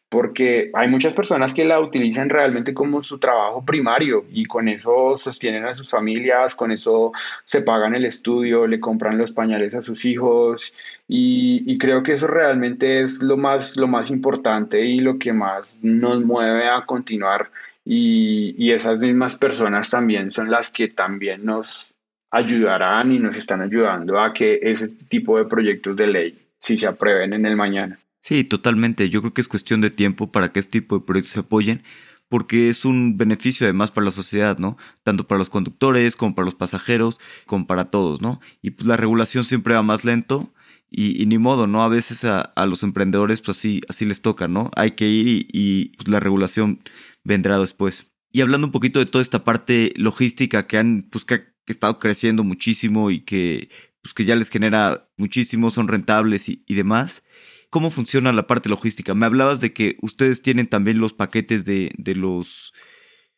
[0.09, 5.17] porque hay muchas personas que la utilizan realmente como su trabajo primario y con eso
[5.17, 7.13] sostienen a sus familias, con eso
[7.45, 10.73] se pagan el estudio, le compran los pañales a sus hijos
[11.07, 15.77] y, creo que eso realmente es lo más, lo más importante y lo que más
[15.81, 17.51] nos mueve a continuar
[17.85, 21.90] y, y esas mismas personas también son las que también nos
[22.31, 26.87] ayudarán y nos están ayudando a que ese tipo de proyectos de ley sí se
[26.87, 27.99] aprueben en el mañana.
[28.21, 29.09] Sí, totalmente.
[29.09, 31.83] Yo creo que es cuestión de tiempo para que este tipo de proyectos se apoyen,
[32.29, 34.77] porque es un beneficio además para la sociedad, ¿no?
[35.03, 38.41] Tanto para los conductores como para los pasajeros, como para todos, ¿no?
[38.63, 40.53] Y pues la regulación siempre va más lento
[40.91, 41.83] y, ni modo, ¿no?
[41.83, 44.71] A veces a, los emprendedores pues así, así les toca, ¿no?
[44.77, 46.81] Hay que ir y, pues, la regulación
[47.25, 48.07] vendrá después.
[48.33, 52.45] Y hablando un poquito de toda esta parte logística que han, pues que estado creciendo
[52.45, 53.69] muchísimo y que,
[54.03, 57.23] pues, que ya les genera muchísimo, son rentables y, demás.
[57.71, 59.15] ¿Cómo funciona la parte logística?
[59.15, 62.73] Me hablabas de que ustedes tienen también los paquetes de, de los...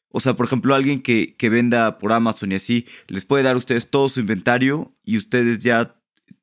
[0.09, 3.55] O sea, por ejemplo, alguien que, que venda por Amazon y así, les puede dar
[3.55, 5.97] a ustedes todo su inventario y ustedes ya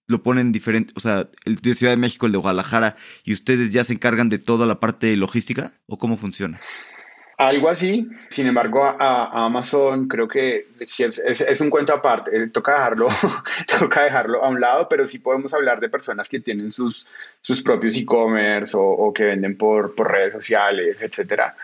[0.10, 3.72] lo ponen diferente, o sea, el de Ciudad de México, el de Guadalajara, y ustedes
[3.72, 6.60] ya se encargan de toda la parte logística, ¿o cómo funciona?
[7.40, 13.08] Algo así, sin embargo, a, Amazon creo que es, un cuento aparte, eh, toca dejarlo,
[13.80, 17.08] toca dejarlo a un lado, pero sí podemos hablar de personas que tienen sus,
[17.40, 21.56] sus propios e-commerce o, que venden por, por redes sociales, etcétera.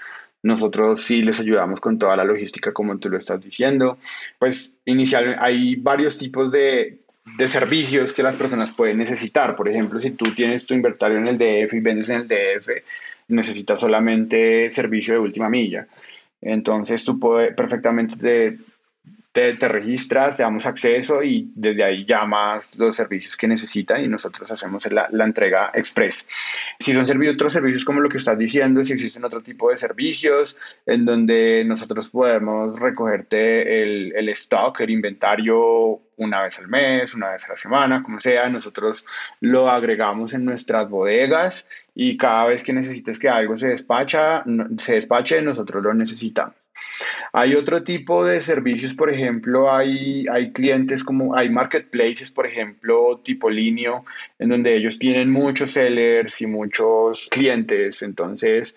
[0.44, 3.98] Nosotros sí les ayudamos con toda la logística, como tú lo estás diciendo.
[4.40, 7.00] Pues inicialmente hay varios tipos de,
[7.38, 9.58] de servicios que las personas pueden necesitar.
[9.58, 12.70] Por ejemplo, si tú tienes tu inventario en el DF y vendes en el DF,
[13.28, 15.88] necesitas solamente servicio de última milla.
[16.42, 18.60] Entonces tú puedes perfectamente
[19.36, 24.50] te, registras, te damos acceso y desde ahí llamas los servicios que necesitan y nosotros
[24.50, 26.26] hacemos la, entrega express.
[26.80, 29.78] Si son servicios, otros servicios como lo que estás diciendo, si existen otro tipo de
[29.78, 37.14] servicios en donde nosotros podemos recogerte el, el stock, el inventario una vez al mes,
[37.14, 39.04] una vez a la semana, como sea, nosotros
[39.42, 44.46] lo agregamos en nuestras bodegas y cada vez que necesites que algo se despacha,
[44.78, 46.65] se despache, nosotros lo necesitamos.
[47.34, 53.20] Hay otro tipo de servicios, por ejemplo, hay, hay clientes como, hay marketplaces, por ejemplo,
[53.24, 54.06] tipo Linio,
[54.40, 58.02] en donde ellos tienen muchos sellers y muchos clientes.
[58.02, 58.76] Entonces,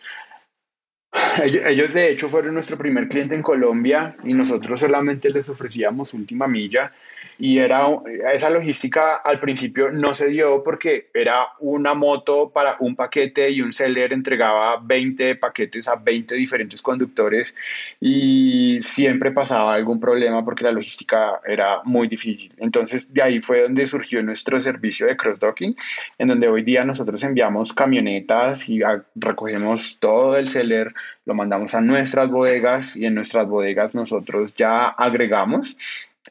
[1.43, 6.49] ellos de hecho fueron nuestro primer cliente en Colombia y nosotros solamente les ofrecíamos última
[6.49, 6.93] milla
[7.39, 7.87] y era
[8.33, 13.63] esa logística al principio no se dio porque era una moto para un paquete y
[13.63, 17.55] un seller entregaba 20 paquetes a 20 diferentes conductores
[18.01, 22.53] y siempre pasaba algún problema porque la logística era muy difícil.
[22.59, 25.77] Entonces de ahí fue donde surgió nuestro servicio de cross-docking,
[26.19, 28.81] en donde hoy día nosotros enviamos camionetas y
[29.15, 30.93] recogemos todo el seller,
[31.25, 35.77] lo mandamos a nuestras bodegas y en nuestras bodegas nosotros ya agregamos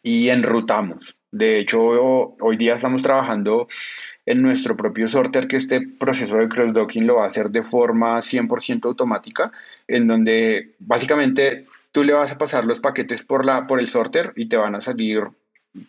[0.04, 1.16] y enrutamos.
[1.32, 3.68] De hecho, hoy día estamos trabajando
[4.26, 8.20] en nuestro propio sorter, que este proceso de cross-docking lo va a hacer de forma
[8.20, 9.52] 100% automática,
[9.88, 14.34] en donde básicamente tú le vas a pasar los paquetes por, la, por el sorter
[14.36, 15.24] y te van a salir,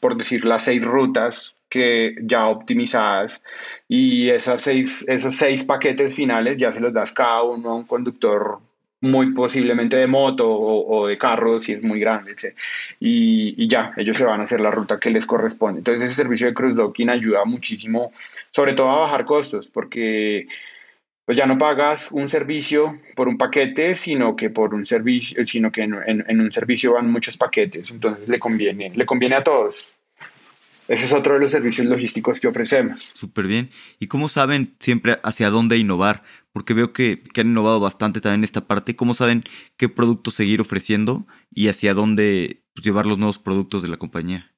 [0.01, 3.43] por decir, las seis rutas que ya optimizadas
[3.89, 7.85] y esas seis, esos seis paquetes finales ya se los das cada uno a un
[7.85, 8.61] conductor
[9.01, 12.35] muy posiblemente de moto o, de carro si es muy grande,
[13.01, 15.79] y, y, ya, ellos se van a hacer la ruta que les corresponde.
[15.79, 18.13] Entonces ese servicio de cross-docking ayuda muchísimo,
[18.51, 20.49] sobre todo a bajar costos, porque
[21.25, 25.71] pues ya no pagas un servicio por un paquete, sino que por un servicio, sino
[25.71, 29.93] que en un servicio van muchos paquetes, entonces le conviene, le conviene a todos.
[30.89, 33.13] Ese es otro de los servicios logísticos que ofrecemos.
[33.15, 33.71] Súper bien.
[33.99, 36.23] ¿Y cómo saben siempre hacia dónde innovar?
[36.59, 38.97] Porque veo que, han innovado bastante también en esta parte.
[38.97, 39.45] ¿Cómo saben
[39.77, 44.51] qué productos seguir ofreciendo y hacia dónde pues, llevar los nuevos productos de la compañía?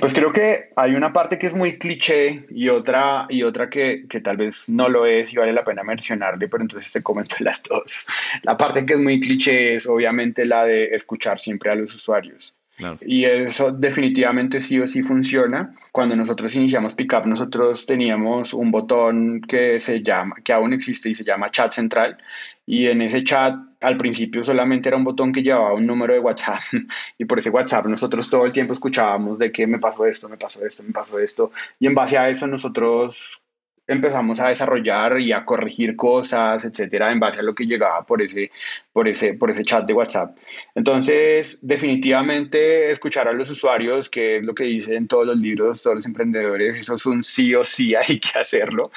[0.00, 4.04] Pues creo que hay una parte que es muy cliché y otra, y otra que,
[4.06, 7.36] que, tal vez no lo es y vale la pena mencionarle, pero entonces te comento
[7.38, 8.04] las dos.
[8.42, 12.54] La parte que es muy cliché es obviamente la de escuchar siempre a los usuarios.
[13.02, 15.74] Y eso definitivamente sí o sí funciona.
[15.92, 21.14] Cuando nosotros iniciamos Pickup, nosotros teníamos un botón que se llama, que aún existe y
[21.14, 22.18] se llama Chat Central.
[22.66, 26.20] Y en ese chat, al principio solamente era un botón que llevaba un número de
[26.20, 26.60] WhatsApp.
[27.18, 30.36] Y por ese WhatsApp nosotros todo el tiempo escuchábamos de que me pasó esto, me
[30.36, 31.52] pasó esto, me pasó esto.
[31.78, 33.40] Y en base a eso nosotros
[33.86, 38.22] empezamos a desarrollar y a corregir cosas, etcétera, en base a lo que llegaba por
[38.22, 38.50] ese,
[38.92, 40.36] por ese, por ese chat de WhatsApp.
[40.74, 45.96] Entonces, definitivamente escuchar a los usuarios, que es lo que dicen todos los libros, todos
[45.96, 48.90] los emprendedores, eso es un sí o sí, hay que hacerlo.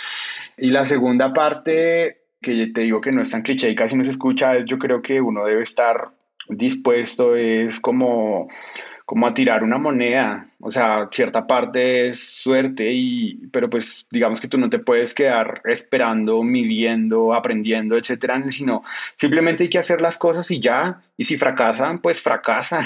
[0.57, 4.03] Y la segunda parte, que te digo que no es tan cliché y casi no
[4.03, 6.11] se escucha, yo creo que uno debe estar
[6.49, 8.47] dispuesto, es como
[9.07, 14.41] como a tirar una moneda, o sea, cierta parte es suerte, y, pero pues digamos
[14.41, 18.83] que tú no te puedes quedar esperando, midiendo, aprendiendo, etcétera, sino
[19.17, 22.85] simplemente hay que hacer las cosas y ya, y si fracasan, pues fracasan,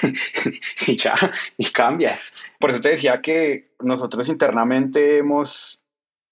[0.86, 1.14] y ya,
[1.58, 2.32] y cambias.
[2.58, 5.82] Por eso te decía que nosotros internamente hemos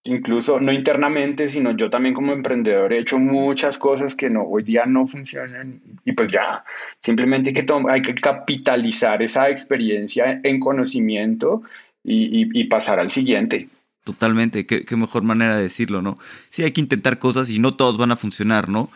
[0.07, 4.63] incluso no internamente, sino yo también como emprendedor he hecho muchas cosas que no, hoy
[4.63, 6.65] día no funcionan y pues ya,
[7.03, 11.63] simplemente hay que, hay que capitalizar esa experiencia en conocimiento
[12.09, 13.69] y, pasar al siguiente.
[14.05, 16.19] Totalmente, qué, mejor manera de decirlo, ¿no?
[16.49, 18.91] Sí, hay que intentar cosas y no todos van a funcionar, ¿no?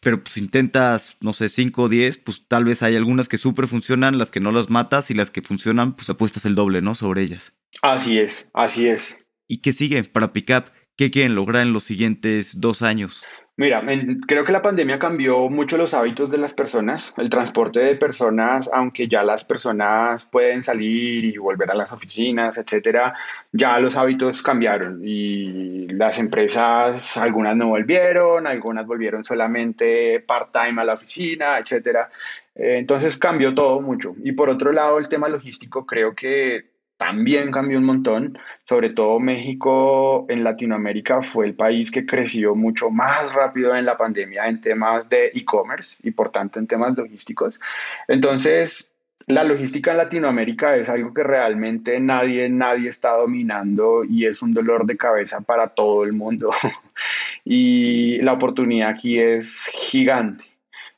[0.00, 3.66] Pero pues intentas, no sé, 5 o 10, pues tal vez hay algunas que súper
[3.66, 6.94] funcionan, las que no las matas y las que funcionan, pues apuestas el doble, ¿no?
[6.94, 7.52] Sobre ellas.
[7.82, 9.23] Así es, así es.
[9.46, 10.66] ¿Y qué sigue para Pickup?
[10.96, 13.24] ¿Qué quieren lograr en los siguientes dos años?
[13.56, 13.84] Mira,
[14.26, 18.68] creo que la pandemia cambió mucho los hábitos de las personas, el transporte de personas,
[18.72, 23.12] aunque ya las personas pueden salir y volver a las oficinas, etcétera,
[23.52, 30.84] ya los hábitos cambiaron y las empresas, algunas no volvieron, algunas volvieron solamente part-time a
[30.84, 32.10] la oficina, etcétera.
[32.56, 34.16] Eh, entonces cambió todo mucho.
[34.24, 39.18] Y por otro lado, el tema logístico creo que también cambió un montón, sobre todo
[39.18, 44.60] México en Latinoamérica fue el país que creció mucho más rápido en la pandemia en
[44.60, 47.58] temas de e-commerce y por tanto en temas logísticos.
[48.06, 48.90] Entonces,
[49.26, 54.52] la logística en Latinoamérica es algo que realmente nadie, nadie está dominando y es un
[54.52, 56.50] dolor de cabeza para todo el mundo.
[57.44, 60.53] y la oportunidad aquí es gigante.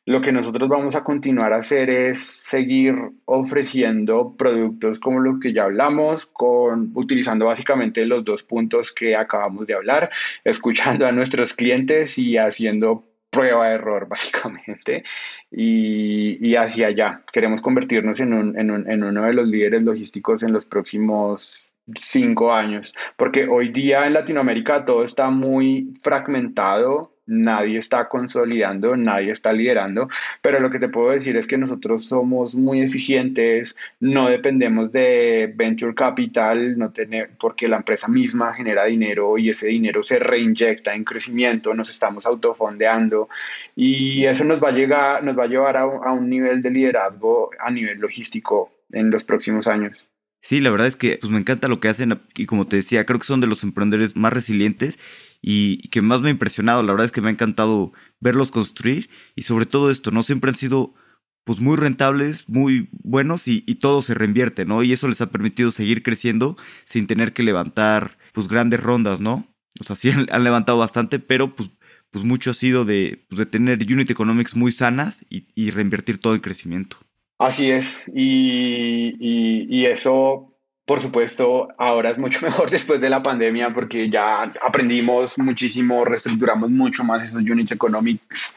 [0.07, 2.95] Lo que nosotros vamos a continuar a hacer es seguir
[3.25, 9.67] ofreciendo productos como los que ya hablamos, con, utilizando básicamente los dos puntos que acabamos
[9.67, 10.11] de hablar,
[10.45, 15.03] escuchando a nuestros clientes y haciendo prueba de error, básicamente,
[15.51, 17.23] y, y hacia allá.
[17.33, 21.69] Queremos convertirnos en, un, en, un, en uno de los líderes logísticos en los próximos
[21.97, 29.33] cinco años, porque hoy día en Latinoamérica todo está muy fragmentado nadie está consolidando, nadie
[29.33, 30.09] está liderando,
[30.41, 35.53] pero lo que te puedo decir es que nosotros somos muy eficientes, no dependemos de
[35.55, 40.95] venture capital, no tener, porque la empresa misma genera dinero y ese dinero se reinyecta
[40.95, 43.29] en crecimiento, nos estamos autofondeando
[43.75, 46.71] y eso nos va a, llegar, nos va a llevar a, a un nivel de
[46.71, 50.09] liderazgo a nivel logístico en los próximos años.
[50.47, 53.05] Sí, la verdad es que pues, me encanta lo que hacen y como te decía,
[53.05, 54.97] creo que son de los emprendedores más resilientes
[55.43, 56.85] y, que más me ha impresionado.
[56.85, 60.23] La verdad es que me ha encantado verlos construir y sobre todo esto, ¿no?
[60.23, 60.95] Siempre han sido
[61.43, 64.85] pues muy rentables, muy buenos y, todo se reinvierte, ¿no?
[64.85, 69.53] Y eso les ha permitido seguir creciendo sin tener que levantar pues grandes rondas, ¿no?
[69.81, 71.71] O sea, sí han, levantado bastante, pero pues,
[72.13, 76.19] pues mucho ha sido de, pues, de tener unit economics muy sanas y, y reinvertir
[76.19, 76.99] todo en crecimiento.
[77.39, 80.57] Así es, y, y, eso
[80.87, 86.71] por supuesto, ahora es mucho mejor después de la pandemia porque ya aprendimos muchísimo, reestructuramos
[86.71, 88.55] mucho más esos units economics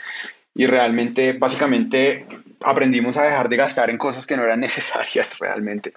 [0.54, 2.26] y realmente, básicamente,
[2.64, 5.94] aprendimos a dejar de gastar en cosas que no eran necesarias realmente.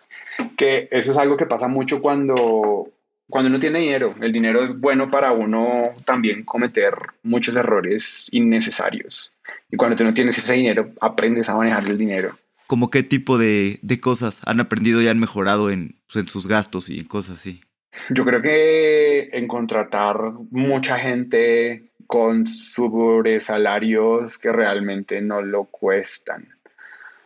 [0.56, 2.88] Que eso es algo que pasa mucho cuando,
[3.28, 4.14] cuando uno tiene dinero.
[4.20, 9.32] El dinero es bueno para uno también cometer muchos errores innecesarios.
[9.70, 12.36] Y cuando tú no tienes ese dinero, aprendes a manejar el dinero
[12.72, 16.88] como qué tipo de, cosas han aprendido y han mejorado en, pues, en sus gastos
[16.88, 17.60] y en cosas así?
[18.08, 20.16] Yo creo que en contratar
[20.50, 26.48] mucha gente con sobresalarios que realmente no lo cuestan.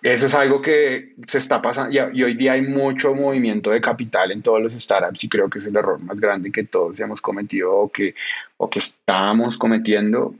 [0.03, 4.33] Eso es algo que se está pasando y, hoy día hay mucho movimiento de capital
[4.33, 7.21] en todos los startups y creo que es el error más grande que todos hemos
[7.21, 8.17] cometido o que,
[8.57, 10.35] o que estamos cometiendo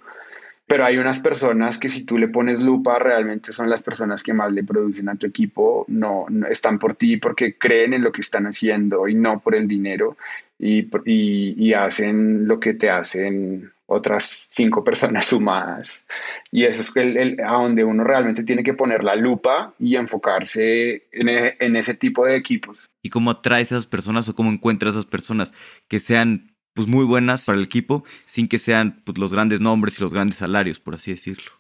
[0.67, 4.35] pero hay unas personas que si tú le pones lupa realmente son las personas que
[4.35, 8.21] más le producen a tu equipo, no, están por ti porque creen en lo que
[8.21, 10.17] están haciendo y no por el dinero
[10.59, 16.05] y, y, hacen lo que te hacen otras cinco personas sumadas.
[16.51, 21.05] Y eso es el, a donde uno realmente tiene que poner la lupa y enfocarse
[21.13, 22.89] en, e, en ese tipo de equipos.
[23.03, 25.53] ¿Y cómo atraes a esas personas o cómo encuentras a esas personas
[25.89, 29.99] que sean pues muy buenas para el equipo sin que sean pues, los grandes nombres
[29.99, 31.51] y los grandes salarios, por así decirlo.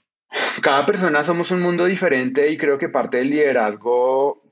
[0.61, 4.43] Cada persona somos un mundo diferente y creo que parte del liderazgo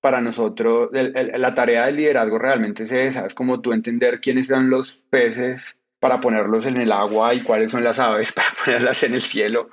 [0.00, 4.68] para nosotros, la tarea del liderazgo realmente es esa, es como tú entender quiénes son
[4.68, 9.14] los peces para ponerlos en el agua y cuáles son las aves para ponerlas en
[9.14, 9.70] el cielo.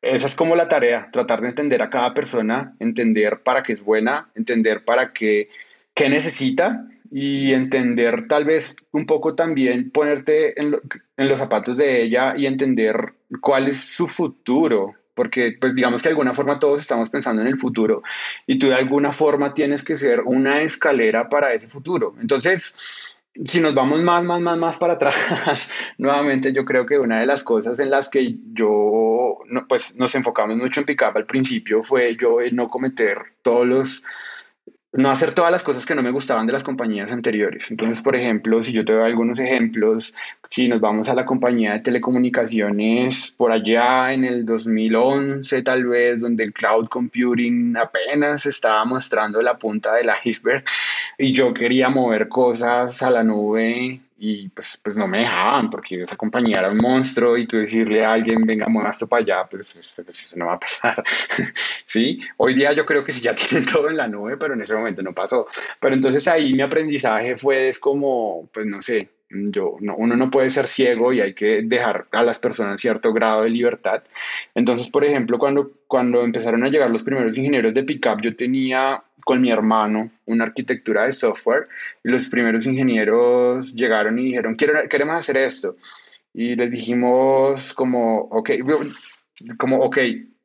[0.00, 3.82] Esa es como la tarea, tratar de entender a cada persona, entender para qué es
[3.82, 5.48] buena, entender para qué,
[5.94, 10.72] qué necesita y entender tal vez un poco también ponerte en,
[11.16, 16.14] los zapatos de ella y entender cuál es su futuro, porque pues digamos que de
[16.14, 18.02] alguna forma todos estamos pensando en el futuro
[18.48, 22.16] y tú de alguna forma tienes que ser una escalera para ese futuro.
[22.20, 22.74] Entonces,
[23.44, 27.26] si nos vamos más, más, más, más para atrás, nuevamente yo creo que una de
[27.26, 29.38] las cosas en las que yo,
[29.68, 34.02] pues nos enfocamos mucho en Pickup al principio fue yo el no cometer todos los
[34.94, 37.64] no hacer todas las cosas que no me gustaban de las compañías anteriores.
[37.68, 40.14] Entonces, por ejemplo, si yo te doy algunos ejemplos,
[40.50, 46.20] si nos vamos a la compañía de telecomunicaciones por allá en el 2011 tal vez,
[46.20, 50.64] donde el cloud computing apenas estaba mostrando la punta del iceberg
[51.18, 56.02] y yo quería mover cosas a la nube y pues, pues no me dejaban porque
[56.02, 59.48] esa compañía era un monstruo y tú decirle a alguien, venga, mueva esto para allá,
[59.50, 61.02] pues, pues, pues, eso no va a pasar.
[61.86, 62.20] ¿Sí?
[62.36, 64.74] Hoy día yo creo que sí ya tienen todo en la nube, pero en ese
[64.74, 65.46] momento no pasó.
[65.80, 70.30] Pero entonces ahí mi aprendizaje fue es como, pues no sé, yo, no, uno no
[70.30, 74.04] puede ser ciego y hay que dejar a las personas cierto grado de libertad.
[74.54, 79.02] Entonces, por ejemplo, cuando, cuando empezaron a llegar los primeros ingenieros de Pickup, yo tenía
[79.24, 81.66] con mi hermano una arquitectura de software
[82.02, 85.74] y los primeros ingenieros llegaron y dijeron, queremos hacer esto.
[86.32, 88.50] Y les dijimos como, ok,
[89.56, 89.98] como, ok,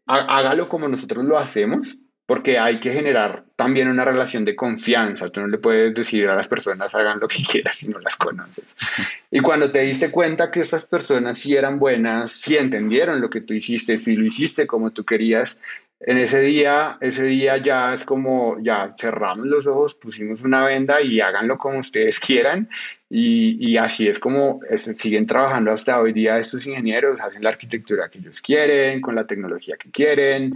[0.06, 1.98] hágalo como nosotros lo hacemos,
[2.30, 5.32] porque hay que generar también una relación de confianza.
[5.32, 8.16] Tú no le puedes decir a las personas hagan lo que quieras si no las
[8.16, 8.78] conoces.
[9.32, 13.42] Y cuando te diste cuenta que estas personas sí eran buenas, sí entendieron lo que
[13.42, 15.58] tú hiciste, si lo hiciste como tú querías,
[16.02, 21.02] en ese día, ese día ya es como, ya cerramos los ojos, pusimos una venda
[21.02, 22.70] y háganlo como ustedes quieran.
[23.10, 28.20] Y, así es como siguen trabajando hasta hoy día estos ingenieros, hacen la arquitectura que
[28.20, 30.54] ellos quieren, con la tecnología que quieren,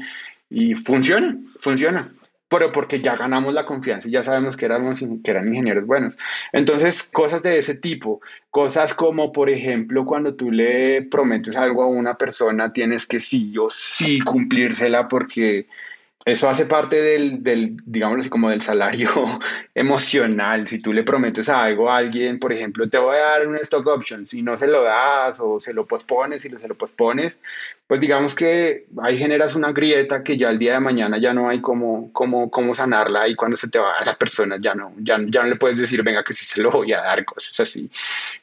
[0.50, 2.12] y funciona, funciona
[2.54, 6.16] pero porque ya ganamos la confianza y ya sabemos que, éramos, que eran ingenieros buenos.
[6.52, 11.88] Entonces, cosas de ese tipo, cosas como, por ejemplo, cuando tú le prometes algo a
[11.88, 15.66] una persona, tienes que sí o sí cumplírsela porque
[16.26, 19.10] eso hace parte del, del, digámoslo así, como del salario
[19.76, 20.68] emocional.
[20.68, 23.86] Si tú le prometes algo a alguien, por ejemplo, te voy a dar un stock
[23.88, 27.38] option, si no se lo das o se lo pospones, y se lo pospones,
[27.88, 31.50] pues digamos que ahí generas una grieta que ya el día de mañana ya no
[31.50, 34.94] hay cómo, cómo, cómo sanarla y cuando se te va a las personas ya no,
[35.00, 37.60] ya, ya no le puedes decir, venga, que sí se lo voy a dar, cosas
[37.60, 37.90] así.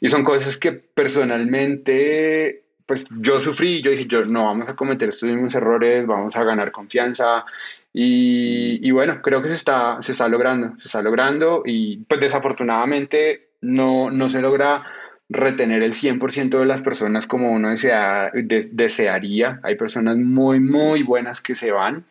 [0.01, 5.11] Y son cosas que personalmente pues yo sufrí, yo dije, yo no vamos a cometer
[5.11, 7.45] estos mismos errores, vamos a ganar confianza.
[7.93, 12.21] Y, y, bueno, creo que se está, se está logrando, se está logrando y pues
[12.21, 14.85] desafortunadamente no, no se logra
[15.31, 19.61] retener el 100% de las personas como uno desea, desearía.
[19.63, 22.05] Hay personas muy, muy buenas que se van,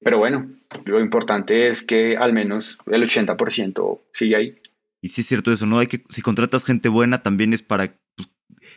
[0.00, 0.48] pero bueno,
[0.84, 4.58] lo importante es que al menos el 80% sigue ahí.
[5.02, 5.80] Y sí es cierto eso, ¿no?
[5.80, 7.96] Hay que, si contratas gente buena, también es para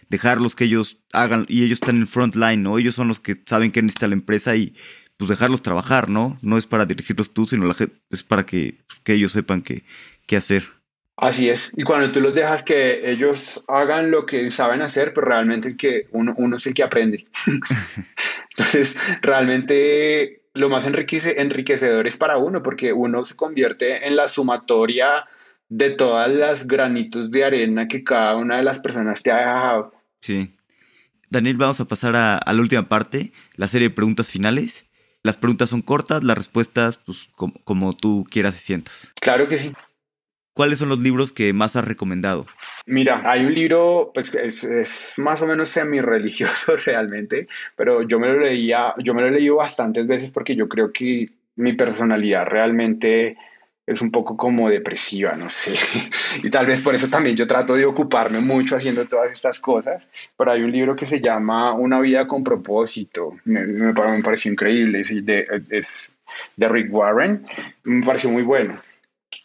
[0.10, 2.80] dejarlos que ellos hagan, y ellos están en el front line, ¿no?
[2.80, 4.76] Ellos son los que saben qué necesita la empresa y
[5.18, 6.40] pues dejarlos trabajar, ¿no?
[6.42, 7.76] No es para dirigirlos tú, sino la,
[8.10, 9.84] es para que, pues, que ellos sepan qué,
[10.26, 10.64] qué hacer.
[11.18, 15.26] Así es, y cuando tú los dejas que ellos hagan lo que saben hacer, pues
[15.26, 17.26] realmente que uno, uno es el que aprende.
[18.50, 24.28] Entonces, realmente lo más enriquece, enriquecedor es para uno, porque uno se convierte en la
[24.28, 25.26] sumatoria
[25.70, 29.94] de todas las granitos de arena que cada una de las personas te ha dejado.
[30.22, 30.54] Sí.
[31.30, 34.86] Daniel, vamos a pasar a, la última parte, la serie de preguntas finales.
[35.24, 39.10] Las preguntas son cortas, las respuestas, pues como, tú quieras y sientas.
[39.20, 39.72] Claro que sí.
[40.56, 42.46] ¿Cuáles son los libros que más has recomendado?
[42.86, 48.40] Mira, hay un libro, pues es, más o menos semi-religioso realmente, pero yo me lo
[48.40, 53.36] leía, yo me lo he leído bastantes veces porque yo creo que mi personalidad realmente
[53.86, 55.76] es un poco como depresiva, no sé.
[56.42, 60.08] Y tal vez por eso también yo trato de ocuparme mucho haciendo todas estas cosas.
[60.38, 63.34] Pero hay un libro que se llama Una vida con propósito.
[63.44, 65.02] Me, me, pareció increíble.
[65.02, 66.12] Es de, es
[66.56, 67.46] de Rick Warren.
[67.84, 68.80] Me pareció muy bueno.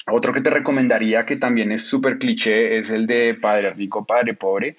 [0.06, 4.34] Otro que te recomendaría, que también es súper cliché, es el de Padre Rico, Padre
[4.34, 4.76] Pobre.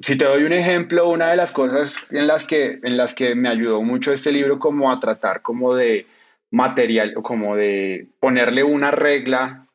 [0.00, 3.34] Si te doy un ejemplo, una de las cosas en las que, en las que
[3.34, 6.06] me ayudó mucho este libro como a tratar como de
[6.50, 9.66] material, como de ponerle una regla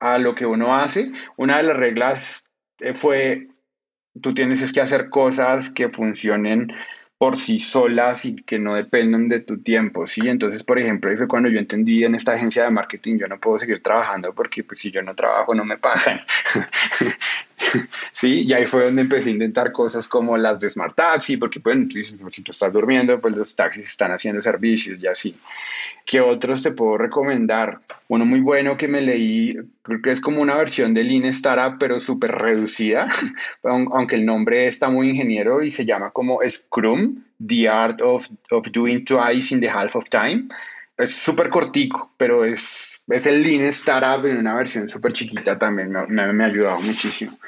[0.00, 1.12] a lo que uno hace.
[1.36, 2.44] Una de las reglas
[2.80, 3.48] eh, fue,
[4.20, 6.72] tú tienes que hacer cosas que funcionen
[7.20, 10.22] por sí solas y que no dependan de tu tiempo, ¿sí?
[10.26, 13.38] Entonces, por ejemplo, ahí fue cuando yo entendí en esta agencia de marketing, yo no
[13.38, 16.22] puedo seguir trabajando porque pues si yo no trabajo no me pagan.
[18.12, 21.58] sí, y ahí fue donde empecé a intentar cosas como las de Smart Taxi, porque
[21.58, 25.06] bueno, tú dices, pues, si tú estás durmiendo, pues los taxis están haciendo servicios y
[25.06, 25.34] así.
[26.04, 27.80] ¿Qué otros te puedo recomendar?
[28.08, 29.50] Uno muy bueno que me leí,
[29.82, 33.06] creo que es como una versión de Lean Startup, pero súper reducida,
[33.64, 38.66] aunque el nombre está muy ingeniero y se llama como Scrum, The Art of, of
[38.72, 40.48] Doing Twice in the Half of Time.
[41.00, 45.90] Es súper cortico, pero es, es el Lean Startup en una versión súper chiquita también,
[46.08, 47.38] me, me, ha ayudado muchísimo.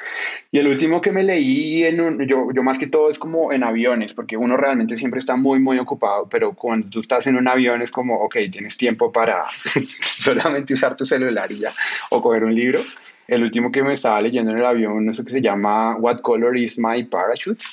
[0.50, 3.53] Y el último que me leí, en un, yo, yo más que todo es como
[3.53, 7.36] en aviones, porque uno realmente siempre está muy, muy ocupado, pero cuando tú estás en
[7.36, 9.44] un avión es como, ok, tienes tiempo para
[10.03, 11.72] solamente usar tu celular y ya,
[12.11, 12.80] o coger un libro.
[13.28, 16.57] El último que me estaba leyendo en el avión, eso que se llama What Color
[16.57, 17.64] is My Parachute?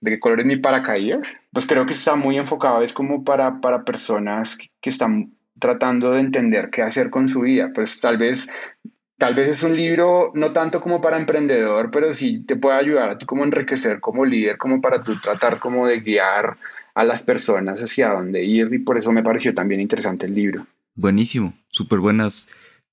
[0.00, 3.60] De qué color es mi paracaídas, pues creo que está muy enfocado, es como para,
[3.60, 7.70] para personas que, están tratando de entender qué hacer con su vida.
[7.74, 8.48] Pues tal vez,
[9.18, 13.10] tal vez es un libro no tanto como para emprendedor, pero sí te puede ayudar
[13.10, 16.56] a ti como enriquecer como líder, como para tú tratar como de guiar
[16.94, 20.66] a las personas hacia dónde ir y por eso me pareció también interesante el libro.
[20.94, 22.48] Buenísimo, súper buenas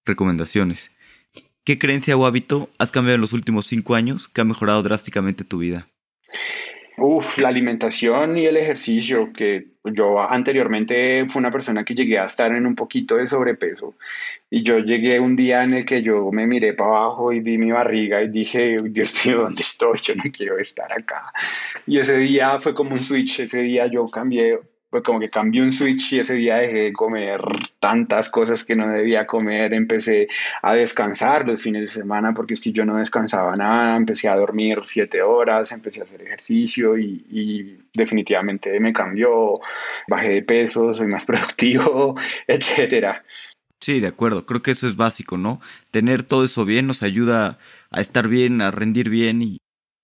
[0.05, 0.91] recomendaciones.
[1.63, 5.43] ¿Qué creencia o hábito has cambiado en los últimos cinco años que ha mejorado drásticamente
[5.43, 5.87] tu vida?
[6.99, 12.25] Uf, la alimentación y el ejercicio, que yo anteriormente fui una persona que llegué a
[12.25, 13.93] estar en un poquito de sobrepeso
[14.49, 17.59] y yo llegué un día en el que yo me miré para abajo y vi
[17.59, 19.99] mi barriga y dije, Dios mío, ¿dónde estoy?
[20.01, 21.31] Yo no quiero estar acá.
[21.85, 24.59] Y ese día fue como un switch, ese día yo cambié
[24.89, 27.41] pues como que cambié un switch y ese día dejé de comer
[27.79, 30.27] tantas cosas que no debía comer, empecé
[30.61, 34.37] a descansar los fines de semana porque es que yo no descansaba nada, empecé a
[34.37, 39.59] dormir siete horas, empecé a hacer ejercicio y, definitivamente me cambió,
[40.07, 42.15] bajé de peso, soy más productivo,
[42.47, 43.23] etcétera.
[43.79, 45.59] Sí, de acuerdo, creo que eso es básico, ¿no?
[45.91, 47.59] Tener todo eso bien nos ayuda
[47.91, 49.57] a estar bien, a rendir bien y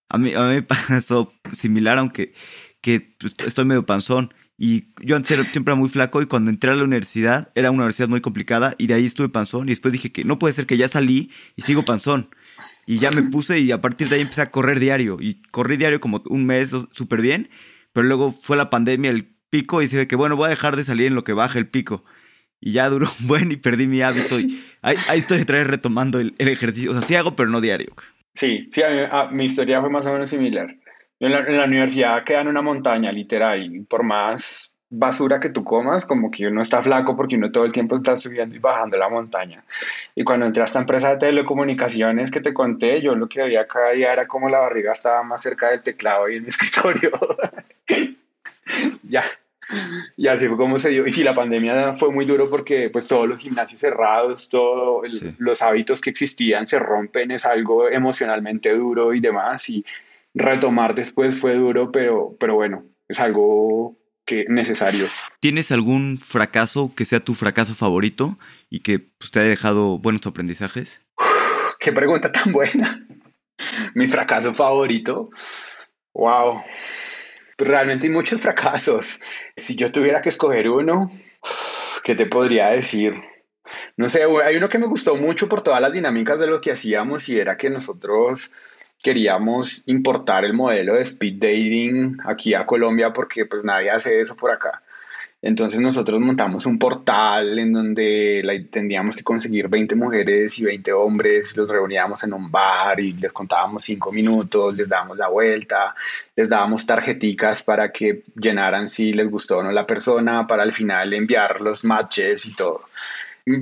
[0.09, 2.33] a mí, a mí me pasó similar, aunque
[2.81, 3.15] que
[3.45, 6.75] estoy medio panzón y yo antes era, siempre era muy flaco y cuando entré a
[6.75, 10.11] la universidad era una universidad muy complicada y de ahí estuve panzón y después dije
[10.11, 12.29] que no puede ser que ya salí y sigo panzón.
[12.85, 15.77] Y ya me puse y a partir de ahí empecé a correr diario y corrí
[15.77, 17.49] diario como un mes súper bien,
[17.93, 20.83] pero luego fue la pandemia, el pico y dije que bueno, voy a dejar de
[20.83, 22.03] salir en lo que baja el pico.
[22.59, 26.19] Y ya duró un buen y perdí mi hábito y ahí, estoy otra vez retomando
[26.19, 26.91] el, ejercicio.
[26.91, 27.93] O sea, sí hago, pero no diario.
[28.35, 30.75] Sí, sí, a mi historia fue más o menos similar.
[31.23, 35.49] En la, en la, universidad queda en una montaña, literal, y por más basura que
[35.49, 38.59] tú comas, como que uno está flaco porque uno todo el tiempo está subiendo y
[38.59, 39.63] bajando la montaña.
[40.15, 43.65] Y cuando entré a esta empresa de telecomunicaciones que te conté, yo lo que veía
[43.65, 47.11] cada día era como la barriga estaba más cerca del teclado y el escritorio.
[49.03, 49.23] ya.
[50.17, 51.07] Y así fue como se dio.
[51.07, 55.61] Y sí, la pandemia fue muy duro porque pues todos los gimnasios cerrados, todos los
[55.61, 59.69] hábitos que existían se rompen, es algo emocionalmente duro y demás.
[59.69, 59.85] Y
[60.33, 65.07] retomar después fue duro, pero, pero bueno, es algo que necesario.
[65.39, 68.37] ¿Tienes algún fracaso que sea tu fracaso favorito
[68.69, 71.01] y que pues, te haya dejado buenos aprendizajes?
[71.79, 73.05] Qué pregunta tan buena.
[73.93, 75.29] Mi fracaso favorito.
[76.13, 76.63] Wow.
[77.57, 79.19] Realmente hay muchos fracasos.
[79.57, 81.11] Si yo tuviera que escoger uno,
[82.03, 83.13] ¿qué te podría decir?
[83.97, 86.71] No sé, hay uno que me gustó mucho por todas las dinámicas de lo que
[86.71, 88.51] hacíamos y era que nosotros
[89.03, 94.35] queríamos importar el modelo de speed dating aquí a Colombia porque pues nadie hace eso
[94.35, 94.81] por acá.
[95.41, 101.57] Entonces nosotros montamos un portal en donde la, que conseguir 20 mujeres y 20 hombres,
[101.57, 105.93] los reuníamos en un bar y les contábamos 5 minutos, les dábamos la vuelta,
[106.33, 110.71] les dábamos tarjeticas para que llenaran si les gustó o no la persona, para al
[110.71, 112.85] final enviar los matches y todo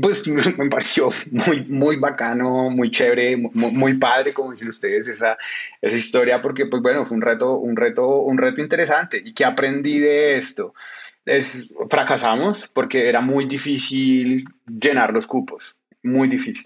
[0.01, 0.27] pues
[0.57, 5.37] me pareció muy, muy bacano, muy chévere, muy, padre, como dicen ustedes, esa,
[5.81, 9.21] esa historia, porque pues bueno, fue un reto, un reto, un reto interesante.
[9.23, 10.73] ¿Y qué aprendí de esto?
[11.25, 16.65] Es, fracasamos porque era muy difícil llenar los cupos, muy difícil.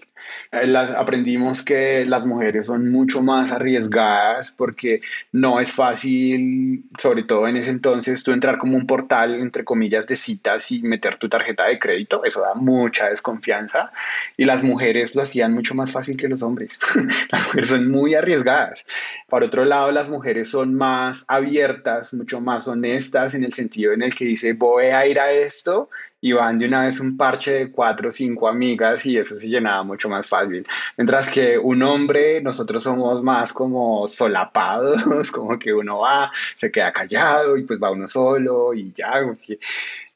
[0.52, 4.98] Eh, aprendimos que las mujeres son mucho más arriesgadas porque
[5.32, 10.06] no es fácil, sobre todo en ese entonces, tú entrar como un portal, entre comillas,
[10.06, 12.24] de citas y meter tu tarjeta de crédito.
[12.24, 13.92] Eso da mucha desconfianza.
[14.36, 16.78] Y las mujeres lo hacían mucho más fácil que los hombres.
[17.30, 18.84] las mujeres son muy arriesgadas.
[19.28, 24.02] Por otro lado, las mujeres son más abiertas, mucho más honestas en el sentido en
[24.02, 25.90] el que dice, voy a ir a esto
[26.20, 29.48] y van de una vez un parche de cuatro o cinco amigas y eso se
[29.48, 30.66] llenaba mucho más fácil.
[30.96, 36.92] Mientras que un hombre, nosotros somos más como solapados, como que uno va, se queda
[36.92, 39.22] callado y pues va uno solo y ya.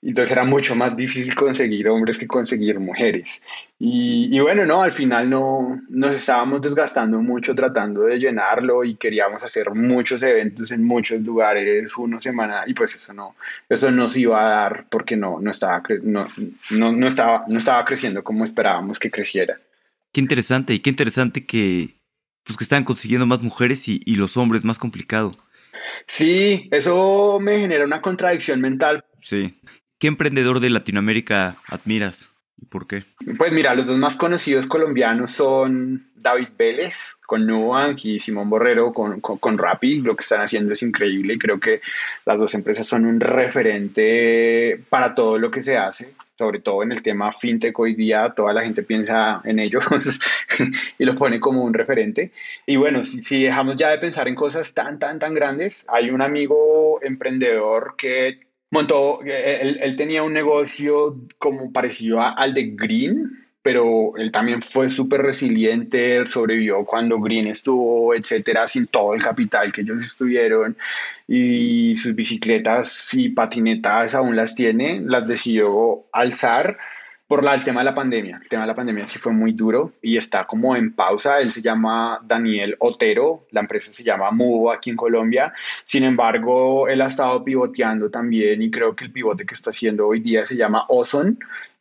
[0.02, 3.42] Entonces era mucho más difícil conseguir hombres que conseguir mujeres.
[3.78, 8.94] Y, y, bueno, no, al final no nos estábamos desgastando mucho tratando de llenarlo y
[8.94, 13.34] queríamos hacer muchos eventos en muchos lugares, una semana, y pues eso no,
[13.68, 16.28] eso nos iba a dar porque no, no, estaba, no,
[16.70, 19.58] no, no, estaba, no estaba creciendo como esperábamos que creciera.
[20.12, 21.96] Qué interesante, y qué interesante que,
[22.44, 25.32] pues, que están consiguiendo más mujeres y, y los hombres, más complicado.
[26.06, 29.04] Sí, eso me genera una contradicción mental.
[29.22, 29.60] Sí.
[30.00, 33.04] ¿Qué emprendedor de Latinoamérica admiras y por qué?
[33.36, 38.94] Pues mira, los dos más conocidos colombianos son David Vélez con Nubank y Simón Borrero
[38.94, 40.00] con, con, Rappi.
[40.00, 41.82] Lo que están haciendo es increíble y creo que
[42.24, 46.92] las dos empresas son un referente para todo lo que se hace, sobre todo en
[46.92, 48.32] el tema fintech hoy día.
[48.34, 49.84] Toda la gente piensa en ellos
[50.98, 52.32] y los pone como un referente.
[52.64, 56.08] Y bueno, si, si dejamos ya de pensar en cosas tan, tan, tan grandes, hay
[56.08, 63.40] un amigo emprendedor que montó, él, él, tenía un negocio como parecido al de Green,
[63.62, 69.70] pero él también fue súper resiliente, sobrevivió cuando Green estuvo, etcétera, sin todo el capital
[69.70, 70.76] que ellos estuvieron,
[71.28, 76.78] y sus bicicletas y patinetas aún las tiene, las decidió alzar
[77.30, 78.40] por la, el tema de la pandemia.
[78.42, 81.38] El tema de la pandemia sí fue muy duro y está como en pausa.
[81.38, 85.54] Él se llama Daniel Otero, la empresa se llama Mubo aquí en Colombia.
[85.84, 90.08] Sin embargo, él ha estado pivoteando también y creo que el pivote que está haciendo
[90.08, 91.36] hoy día se llama Ozone.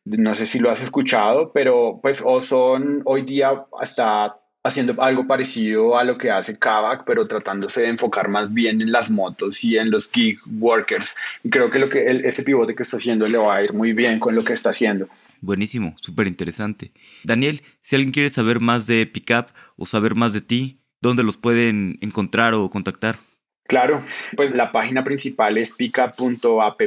[0.06, 5.98] No sé si lo has escuchado, pero pues Ozone hoy día está haciendo algo parecido
[5.98, 9.80] a lo que hace Kavak, pero tratándose de enfocar más bien en las motos y
[9.80, 11.16] en los gig workers.
[11.44, 13.94] Y creo que, lo que ese pivote que está haciendo le va a ir muy
[13.94, 15.10] bien con lo que está haciendo.
[15.42, 16.92] Buenísimo, súper interesante.
[17.24, 21.38] Daniel, si alguien quiere saber más de Pickup o saber más de ti, ¿dónde los
[21.38, 23.20] pueden encontrar o contactar?
[23.68, 24.04] Claro,
[24.36, 26.82] pues la página principal es pickup.app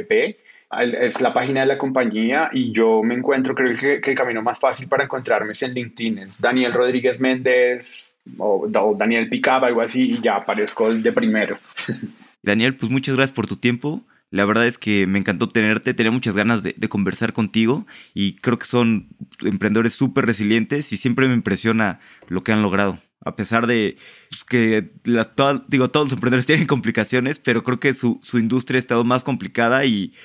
[0.81, 4.59] es la página de la compañía y yo me encuentro, creo que, el camino más
[4.59, 10.13] fácil para encontrarme es en LinkedIn, es Daniel Rodríguez Méndez o, Daniel Picaba, algo así,
[10.13, 11.57] y ya aparezco de primero.
[12.41, 14.01] Daniel, pues muchas gracias por tu tiempo.
[14.33, 18.57] La verdad es que me encantó tenerte, tenía muchas ganas de, conversar contigo y creo
[18.57, 19.09] que son
[19.41, 22.97] emprendedores súper resilientes y siempre me impresiona lo que han logrado.
[23.23, 23.95] A pesar de
[24.31, 25.29] pues, que las,
[25.67, 29.23] digo, todos los emprendedores tienen complicaciones, pero creo que su, su industria ha estado más
[29.23, 30.15] complicada y,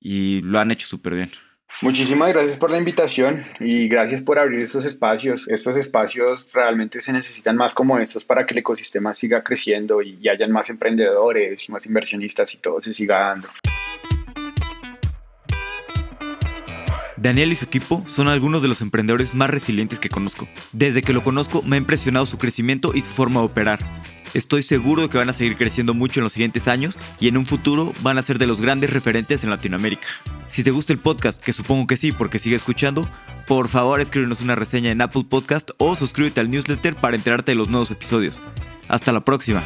[0.00, 1.30] y lo han hecho súper bien.
[1.80, 5.46] Muchísimas gracias por la invitación y gracias por abrir estos espacios.
[5.48, 10.18] Estos espacios realmente se necesitan más como estos para que el ecosistema siga creciendo y,
[10.20, 13.48] y hayan más emprendedores y más inversionistas y todo se siga dando.
[17.20, 20.48] Daniel y su equipo son algunos de los emprendedores más resilientes que conozco.
[20.72, 23.80] Desde que lo conozco me ha impresionado su crecimiento y su forma de operar.
[24.34, 27.36] Estoy seguro de que van a seguir creciendo mucho en los siguientes años y en
[27.36, 30.06] un futuro van a ser de los grandes referentes en Latinoamérica.
[30.46, 33.08] Si te gusta el podcast, que supongo que sí porque sigue escuchando,
[33.46, 37.56] por favor escríbenos una reseña en Apple Podcast o suscríbete al newsletter para enterarte de
[37.56, 38.40] los nuevos episodios.
[38.88, 39.62] Hasta la próxima.